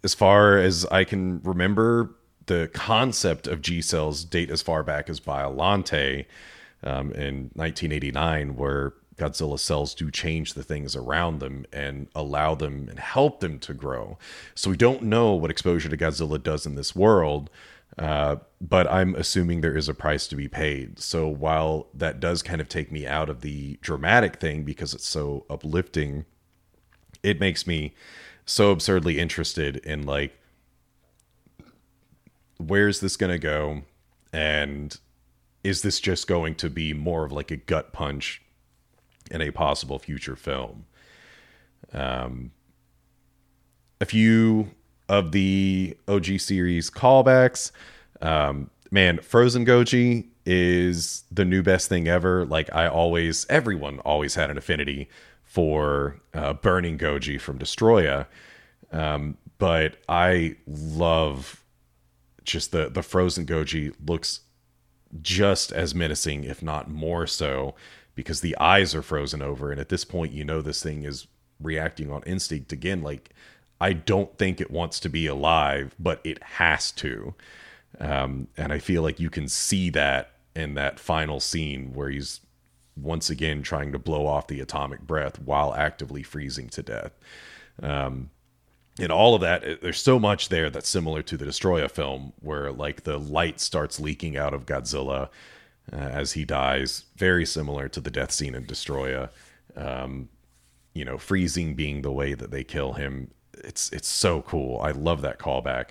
as 0.06 0.14
far 0.14 0.56
as 0.56 0.86
I 0.86 1.02
can 1.02 1.40
remember, 1.42 2.14
the 2.46 2.70
concept 2.72 3.48
of 3.48 3.60
G 3.60 3.82
cells 3.82 4.24
date 4.24 4.52
as 4.52 4.62
far 4.62 4.84
back 4.84 5.10
as 5.10 5.18
Biollante 5.18 6.26
um, 6.84 7.10
in 7.10 7.50
1989, 7.54 8.54
where 8.54 8.92
Godzilla 9.16 9.58
cells 9.58 9.96
do 9.96 10.12
change 10.12 10.54
the 10.54 10.62
things 10.62 10.94
around 10.94 11.40
them 11.40 11.66
and 11.72 12.06
allow 12.14 12.54
them 12.54 12.86
and 12.88 13.00
help 13.00 13.40
them 13.40 13.58
to 13.58 13.74
grow. 13.74 14.16
So 14.54 14.70
we 14.70 14.76
don't 14.76 15.02
know 15.02 15.32
what 15.32 15.50
exposure 15.50 15.88
to 15.88 15.96
Godzilla 15.96 16.40
does 16.40 16.66
in 16.66 16.76
this 16.76 16.94
world, 16.94 17.50
uh, 17.98 18.36
but 18.60 18.88
I'm 18.88 19.16
assuming 19.16 19.60
there 19.60 19.76
is 19.76 19.88
a 19.88 19.94
price 19.94 20.28
to 20.28 20.36
be 20.36 20.46
paid. 20.46 21.00
So 21.00 21.26
while 21.26 21.88
that 21.92 22.20
does 22.20 22.44
kind 22.44 22.60
of 22.60 22.68
take 22.68 22.92
me 22.92 23.08
out 23.08 23.28
of 23.28 23.40
the 23.40 23.76
dramatic 23.80 24.36
thing 24.36 24.62
because 24.62 24.94
it's 24.94 25.08
so 25.08 25.46
uplifting, 25.50 26.26
it 27.24 27.40
makes 27.40 27.66
me 27.66 27.92
so 28.46 28.70
absurdly 28.70 29.18
interested 29.18 29.76
in 29.78 30.06
like 30.06 30.38
where's 32.58 33.00
this 33.00 33.16
going 33.16 33.32
to 33.32 33.38
go 33.38 33.82
and 34.32 34.98
is 35.62 35.82
this 35.82 36.00
just 36.00 36.26
going 36.26 36.54
to 36.54 36.70
be 36.70 36.94
more 36.94 37.24
of 37.24 37.32
like 37.32 37.50
a 37.50 37.56
gut 37.56 37.92
punch 37.92 38.40
in 39.30 39.42
a 39.42 39.50
possible 39.50 39.98
future 39.98 40.36
film 40.36 40.86
um 41.92 42.50
a 44.00 44.04
few 44.06 44.70
of 45.08 45.32
the 45.32 45.96
OG 46.08 46.40
series 46.40 46.88
callbacks 46.88 47.72
um 48.22 48.70
man, 48.90 49.18
Frozen 49.18 49.66
Goji 49.66 50.26
is 50.44 51.24
the 51.30 51.44
new 51.44 51.62
best 51.62 51.88
thing 51.88 52.08
ever. 52.08 52.44
Like 52.44 52.74
I 52.74 52.88
always, 52.88 53.46
everyone 53.48 53.98
always 54.00 54.34
had 54.34 54.50
an 54.50 54.58
affinity 54.58 55.08
for 55.56 56.20
uh, 56.34 56.52
Burning 56.52 56.98
Goji 56.98 57.40
from 57.40 57.58
Destoroyah, 57.58 58.26
um, 58.92 59.38
but 59.56 59.96
I 60.06 60.56
love 60.66 61.64
just 62.44 62.72
the 62.72 62.90
the 62.90 63.02
Frozen 63.02 63.46
Goji 63.46 63.94
looks 64.06 64.40
just 65.22 65.72
as 65.72 65.94
menacing, 65.94 66.44
if 66.44 66.62
not 66.62 66.90
more 66.90 67.26
so, 67.26 67.74
because 68.14 68.42
the 68.42 68.54
eyes 68.58 68.94
are 68.94 69.00
frozen 69.00 69.40
over, 69.40 69.70
and 69.70 69.80
at 69.80 69.88
this 69.88 70.04
point, 70.04 70.30
you 70.30 70.44
know 70.44 70.60
this 70.60 70.82
thing 70.82 71.04
is 71.04 71.26
reacting 71.58 72.12
on 72.12 72.22
instinct 72.24 72.70
again. 72.70 73.00
Like 73.00 73.30
I 73.80 73.94
don't 73.94 74.36
think 74.36 74.60
it 74.60 74.70
wants 74.70 75.00
to 75.00 75.08
be 75.08 75.26
alive, 75.26 75.94
but 75.98 76.20
it 76.22 76.42
has 76.42 76.92
to. 76.92 77.34
Um, 77.98 78.48
and 78.58 78.74
I 78.74 78.78
feel 78.78 79.00
like 79.00 79.18
you 79.18 79.30
can 79.30 79.48
see 79.48 79.88
that 79.88 80.32
in 80.54 80.74
that 80.74 81.00
final 81.00 81.40
scene 81.40 81.94
where 81.94 82.10
he's 82.10 82.40
once 82.96 83.30
again 83.30 83.62
trying 83.62 83.92
to 83.92 83.98
blow 83.98 84.26
off 84.26 84.46
the 84.46 84.60
atomic 84.60 85.00
breath 85.00 85.38
while 85.40 85.74
actively 85.74 86.22
freezing 86.22 86.68
to 86.70 86.82
death. 86.82 87.12
Um, 87.82 88.30
and 88.98 89.12
all 89.12 89.34
of 89.34 89.42
that, 89.42 89.82
there's 89.82 90.00
so 90.00 90.18
much 90.18 90.48
there 90.48 90.70
that's 90.70 90.88
similar 90.88 91.22
to 91.22 91.36
the 91.36 91.44
Destoroyah 91.44 91.90
film, 91.90 92.32
where 92.40 92.72
like 92.72 93.02
the 93.02 93.18
light 93.18 93.60
starts 93.60 94.00
leaking 94.00 94.36
out 94.36 94.54
of 94.54 94.64
Godzilla 94.64 95.28
uh, 95.92 95.96
as 95.96 96.32
he 96.32 96.44
dies, 96.44 97.04
very 97.16 97.44
similar 97.44 97.88
to 97.90 98.00
the 98.00 98.10
death 98.10 98.32
scene 98.32 98.54
in 98.54 98.64
Destoroyah. 98.64 99.28
Um, 99.76 100.30
you 100.94 101.04
know, 101.04 101.18
freezing 101.18 101.74
being 101.74 102.00
the 102.00 102.10
way 102.10 102.32
that 102.32 102.50
they 102.50 102.64
kill 102.64 102.94
him. 102.94 103.30
It's 103.58 103.92
it's 103.92 104.08
so 104.08 104.40
cool. 104.42 104.80
I 104.80 104.92
love 104.92 105.20
that 105.22 105.38
callback. 105.38 105.88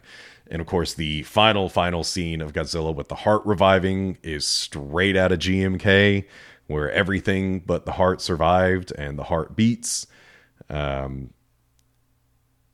And 0.49 0.61
of 0.61 0.67
course, 0.67 0.95
the 0.95 1.21
final 1.23 1.69
final 1.69 2.03
scene 2.03 2.41
of 2.41 2.53
Godzilla 2.53 2.93
with 2.93 3.09
the 3.09 3.15
heart 3.15 3.43
reviving 3.45 4.17
is 4.23 4.47
straight 4.47 5.15
out 5.15 5.31
of 5.31 5.39
GMK, 5.39 6.25
where 6.67 6.91
everything 6.91 7.59
but 7.59 7.85
the 7.85 7.93
heart 7.93 8.21
survived 8.21 8.91
and 8.97 9.17
the 9.17 9.23
heart 9.23 9.55
beats. 9.55 10.07
Um, 10.69 11.31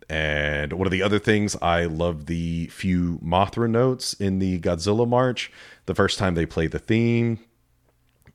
and 0.09 0.73
one 0.73 0.87
of 0.87 0.91
the 0.91 1.03
other 1.03 1.19
things, 1.19 1.55
I 1.61 1.85
love 1.85 2.25
the 2.25 2.67
few 2.67 3.17
Mothra 3.23 3.69
notes 3.69 4.13
in 4.13 4.39
the 4.39 4.59
Godzilla 4.59 5.07
March. 5.07 5.51
The 5.85 5.95
first 5.95 6.19
time 6.19 6.35
they 6.35 6.45
play 6.45 6.67
the 6.67 6.79
theme, 6.79 7.39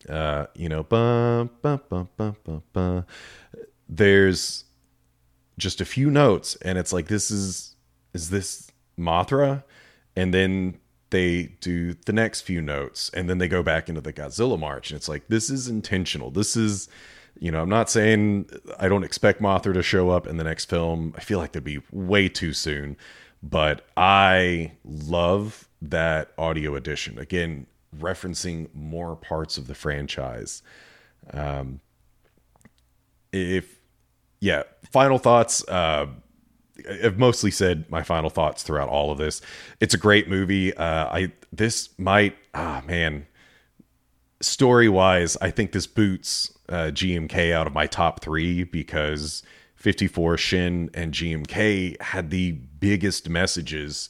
uh, 0.08 0.46
you 0.54 0.68
know, 0.68 0.82
bum, 0.84 1.50
bum, 1.60 1.80
bum. 2.72 3.04
there's 3.88 4.64
just 5.58 5.80
a 5.80 5.84
few 5.84 6.10
notes, 6.10 6.56
and 6.62 6.78
it's 6.78 6.92
like, 6.92 7.08
this 7.08 7.30
is, 7.30 7.76
is 8.14 8.30
this 8.30 8.70
Mothra? 8.98 9.62
And 10.14 10.32
then 10.32 10.78
they 11.10 11.54
do 11.60 11.94
the 11.94 12.12
next 12.12 12.42
few 12.42 12.60
notes, 12.60 13.10
and 13.14 13.28
then 13.30 13.38
they 13.38 13.48
go 13.48 13.62
back 13.62 13.88
into 13.88 14.00
the 14.00 14.12
Godzilla 14.12 14.58
March, 14.58 14.90
and 14.90 14.96
it's 14.96 15.08
like, 15.08 15.28
this 15.28 15.50
is 15.50 15.68
intentional. 15.68 16.30
This 16.30 16.56
is 16.56 16.88
you 17.38 17.50
know, 17.50 17.62
I'm 17.62 17.68
not 17.68 17.90
saying 17.90 18.48
I 18.78 18.88
don't 18.88 19.04
expect 19.04 19.42
Mothra 19.42 19.74
to 19.74 19.82
show 19.82 20.10
up 20.10 20.26
in 20.26 20.36
the 20.36 20.44
next 20.44 20.66
film. 20.66 21.14
I 21.16 21.20
feel 21.20 21.38
like 21.38 21.52
that'd 21.52 21.64
be 21.64 21.82
way 21.92 22.28
too 22.28 22.52
soon, 22.52 22.96
but 23.42 23.86
I 23.96 24.72
love 24.84 25.68
that 25.82 26.32
audio 26.38 26.74
edition. 26.76 27.18
Again, 27.18 27.66
referencing 27.98 28.74
more 28.74 29.16
parts 29.16 29.58
of 29.58 29.66
the 29.66 29.74
franchise. 29.74 30.62
Um, 31.32 31.80
if 33.32 33.80
yeah, 34.40 34.62
final 34.90 35.18
thoughts. 35.18 35.66
Uh, 35.68 36.06
I've 36.88 37.18
mostly 37.18 37.50
said 37.50 37.90
my 37.90 38.02
final 38.02 38.30
thoughts 38.30 38.62
throughout 38.62 38.88
all 38.88 39.10
of 39.10 39.18
this. 39.18 39.40
It's 39.80 39.94
a 39.94 39.98
great 39.98 40.28
movie. 40.28 40.74
Uh, 40.74 41.06
I 41.06 41.32
this 41.52 41.90
might 41.98 42.36
ah 42.54 42.82
man, 42.86 43.26
story 44.40 44.88
wise, 44.88 45.36
I 45.40 45.50
think 45.50 45.72
this 45.72 45.86
boots 45.86 46.56
uh, 46.68 46.90
GMK 46.92 47.52
out 47.52 47.66
of 47.66 47.72
my 47.72 47.86
top 47.86 48.20
three 48.20 48.64
because 48.64 49.42
54 49.76 50.36
Shin 50.36 50.90
and 50.94 51.12
GMK 51.12 52.00
had 52.00 52.30
the 52.30 52.52
biggest 52.52 53.28
messages 53.28 54.08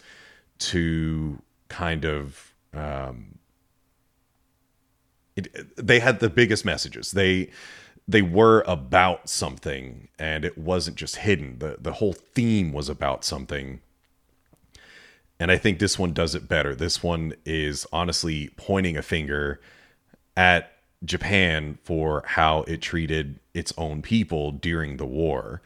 to 0.58 1.42
kind 1.68 2.04
of 2.04 2.54
um, 2.72 3.38
it, 5.36 5.76
they 5.76 6.00
had 6.00 6.20
the 6.20 6.30
biggest 6.30 6.64
messages. 6.64 7.12
They 7.12 7.50
they 8.08 8.22
were 8.22 8.62
about 8.66 9.28
something 9.28 10.08
and 10.18 10.44
it 10.44 10.56
wasn't 10.56 10.96
just 10.96 11.16
hidden. 11.16 11.58
The 11.58 11.76
the 11.80 11.94
whole 11.94 12.12
theme 12.12 12.72
was 12.72 12.88
about 12.88 13.24
something. 13.24 13.80
And 15.38 15.50
I 15.50 15.58
think 15.58 15.78
this 15.78 15.98
one 15.98 16.14
does 16.14 16.34
it 16.34 16.48
better. 16.48 16.74
This 16.74 17.02
one 17.02 17.34
is 17.44 17.86
honestly 17.92 18.50
pointing 18.56 18.96
a 18.96 19.02
finger 19.02 19.60
at 20.34 20.72
Japan 21.04 21.78
for 21.84 22.22
how 22.26 22.62
it 22.62 22.80
treated 22.80 23.38
its 23.52 23.72
own 23.76 24.00
people 24.00 24.50
during 24.50 24.96
the 24.96 25.04
war. 25.04 25.60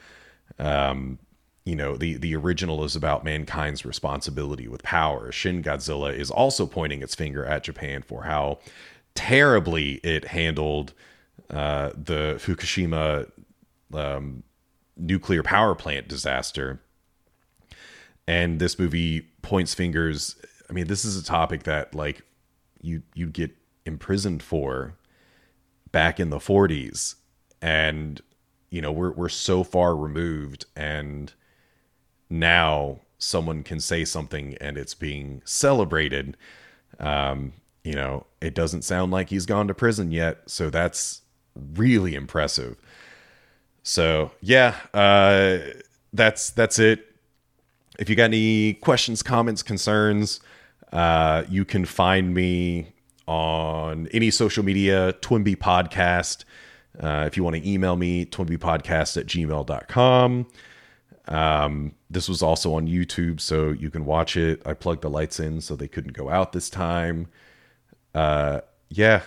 Um, 0.59 1.18
you 1.64 1.76
know, 1.76 1.96
the 1.96 2.14
the 2.16 2.35
original 2.35 2.85
is 2.85 2.96
about 2.96 3.24
mankind's 3.24 3.85
responsibility 3.85 4.66
with 4.66 4.83
power. 4.83 5.31
Shin 5.31 5.62
Godzilla 5.62 6.12
is 6.12 6.31
also 6.31 6.66
pointing 6.66 7.03
its 7.03 7.14
finger 7.14 7.44
at 7.44 7.64
Japan 7.64 8.03
for 8.03 8.24
how 8.24 8.59
terribly 9.14 9.94
it 10.03 10.29
handled 10.29 10.94
uh, 11.48 11.90
the 11.94 12.37
Fukushima 12.38 13.31
um, 13.94 14.42
nuclear 14.96 15.42
power 15.42 15.74
plant 15.74 16.09
disaster. 16.09 16.81
And 18.26 18.61
this 18.61 18.79
movie 18.79 19.22
points 19.42 19.74
fingers. 19.74 20.37
I 20.68 20.72
mean, 20.72 20.87
this 20.87 21.05
is 21.05 21.16
a 21.16 21.24
topic 21.24 21.64
that 21.64 21.94
like 21.94 22.22
you 22.81 23.03
you 23.14 23.26
get 23.26 23.57
imprisoned 23.85 24.42
for 24.42 24.94
back 25.92 26.20
in 26.20 26.31
the 26.31 26.38
40s 26.38 27.16
and 27.61 28.20
you 28.70 28.81
know 28.81 28.92
we're 28.92 29.11
we're 29.12 29.29
so 29.29 29.64
far 29.64 29.96
removed 29.96 30.66
and 30.76 31.33
now 32.29 33.00
someone 33.18 33.62
can 33.62 33.81
say 33.81 34.05
something 34.05 34.57
and 34.61 34.79
it's 34.79 34.94
being 34.94 35.42
celebrated 35.44 36.37
um 37.00 37.53
you 37.83 37.92
know 37.92 38.24
it 38.40 38.55
doesn't 38.55 38.83
sound 38.83 39.11
like 39.11 39.31
he's 39.31 39.46
gone 39.46 39.66
to 39.66 39.74
prison 39.74 40.11
yet 40.12 40.38
so 40.46 40.70
that's 40.70 41.19
really 41.75 42.15
impressive 42.15 42.77
so 43.83 44.31
yeah 44.41 44.75
uh 44.95 45.59
that's 46.13 46.51
that's 46.51 46.79
it 46.79 47.07
if 47.99 48.09
you 48.09 48.17
got 48.17 48.25
any 48.25 48.75
questions 48.75 49.23
comments 49.23 49.63
concerns 49.63 50.41
uh 50.93 51.45
you 51.49 51.65
can 51.65 51.85
find 51.85 52.35
me 52.35 52.93
on 53.31 54.09
any 54.09 54.29
social 54.29 54.65
media, 54.65 55.13
Twinbee 55.21 55.57
Podcast. 55.57 56.45
Uh, 56.99 57.25
if 57.29 57.37
you 57.37 57.45
want 57.45 57.55
to 57.55 57.69
email 57.71 57.95
me, 57.95 58.27
twinbeepodcast 58.27 59.17
at 59.17 59.27
gmail.com. 59.27 60.47
Um, 61.29 61.95
this 62.11 62.29
was 62.29 62.43
also 62.43 62.75
on 62.75 62.89
YouTube, 62.89 63.41
so 63.41 63.71
you 63.71 63.89
can 63.89 64.05
watch 64.05 64.37
it. 64.37 64.61
I 64.67 64.75
plugged 64.75 65.03
the 65.03 65.09
lights 65.09 65.39
in 65.39 65.61
so 65.61 65.77
they 65.77 65.87
couldn't 65.87 66.15
go 66.15 66.29
out 66.29 66.53
this 66.53 66.69
time. 66.69 67.29
Uh, 68.17 68.63
yeah. 68.89 69.23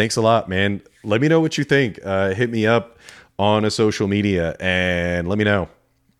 Thanks 0.00 0.16
a 0.16 0.22
lot, 0.22 0.48
man. 0.48 0.80
Let 1.04 1.20
me 1.20 1.28
know 1.28 1.40
what 1.40 1.58
you 1.58 1.64
think. 1.64 2.00
Uh, 2.02 2.32
hit 2.32 2.48
me 2.48 2.66
up 2.66 2.98
on 3.38 3.66
a 3.66 3.70
social 3.70 4.08
media 4.08 4.56
and 4.58 5.28
let 5.28 5.36
me 5.36 5.44
know 5.44 5.68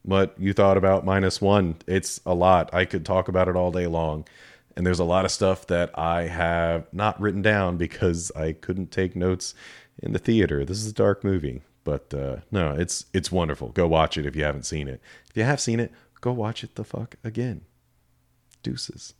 what 0.02 0.34
you 0.38 0.52
thought 0.52 0.76
about 0.76 1.06
minus 1.06 1.40
one. 1.40 1.76
It's 1.86 2.20
a 2.26 2.34
lot. 2.34 2.74
I 2.74 2.84
could 2.84 3.06
talk 3.06 3.28
about 3.28 3.48
it 3.48 3.56
all 3.56 3.70
day 3.70 3.86
long 3.86 4.26
and 4.76 4.84
there's 4.84 4.98
a 4.98 5.04
lot 5.04 5.24
of 5.24 5.30
stuff 5.30 5.66
that 5.68 5.98
I 5.98 6.24
have 6.24 6.92
not 6.92 7.18
written 7.18 7.40
down 7.40 7.78
because 7.78 8.30
I 8.36 8.52
couldn't 8.52 8.90
take 8.90 9.16
notes 9.16 9.54
in 10.02 10.12
the 10.12 10.18
theater. 10.18 10.62
This 10.66 10.76
is 10.76 10.90
a 10.90 10.92
dark 10.92 11.24
movie, 11.24 11.62
but 11.82 12.12
uh, 12.12 12.40
no, 12.50 12.72
it's 12.72 13.06
it's 13.14 13.32
wonderful. 13.32 13.70
Go 13.70 13.88
watch 13.88 14.18
it 14.18 14.26
if 14.26 14.36
you 14.36 14.44
haven't 14.44 14.66
seen 14.66 14.88
it. 14.88 15.00
If 15.30 15.38
you 15.38 15.44
have 15.44 15.58
seen 15.58 15.80
it, 15.80 15.90
go 16.20 16.32
watch 16.32 16.62
it 16.62 16.74
the 16.74 16.84
fuck 16.84 17.14
again. 17.24 17.62
Deuces. 18.62 19.14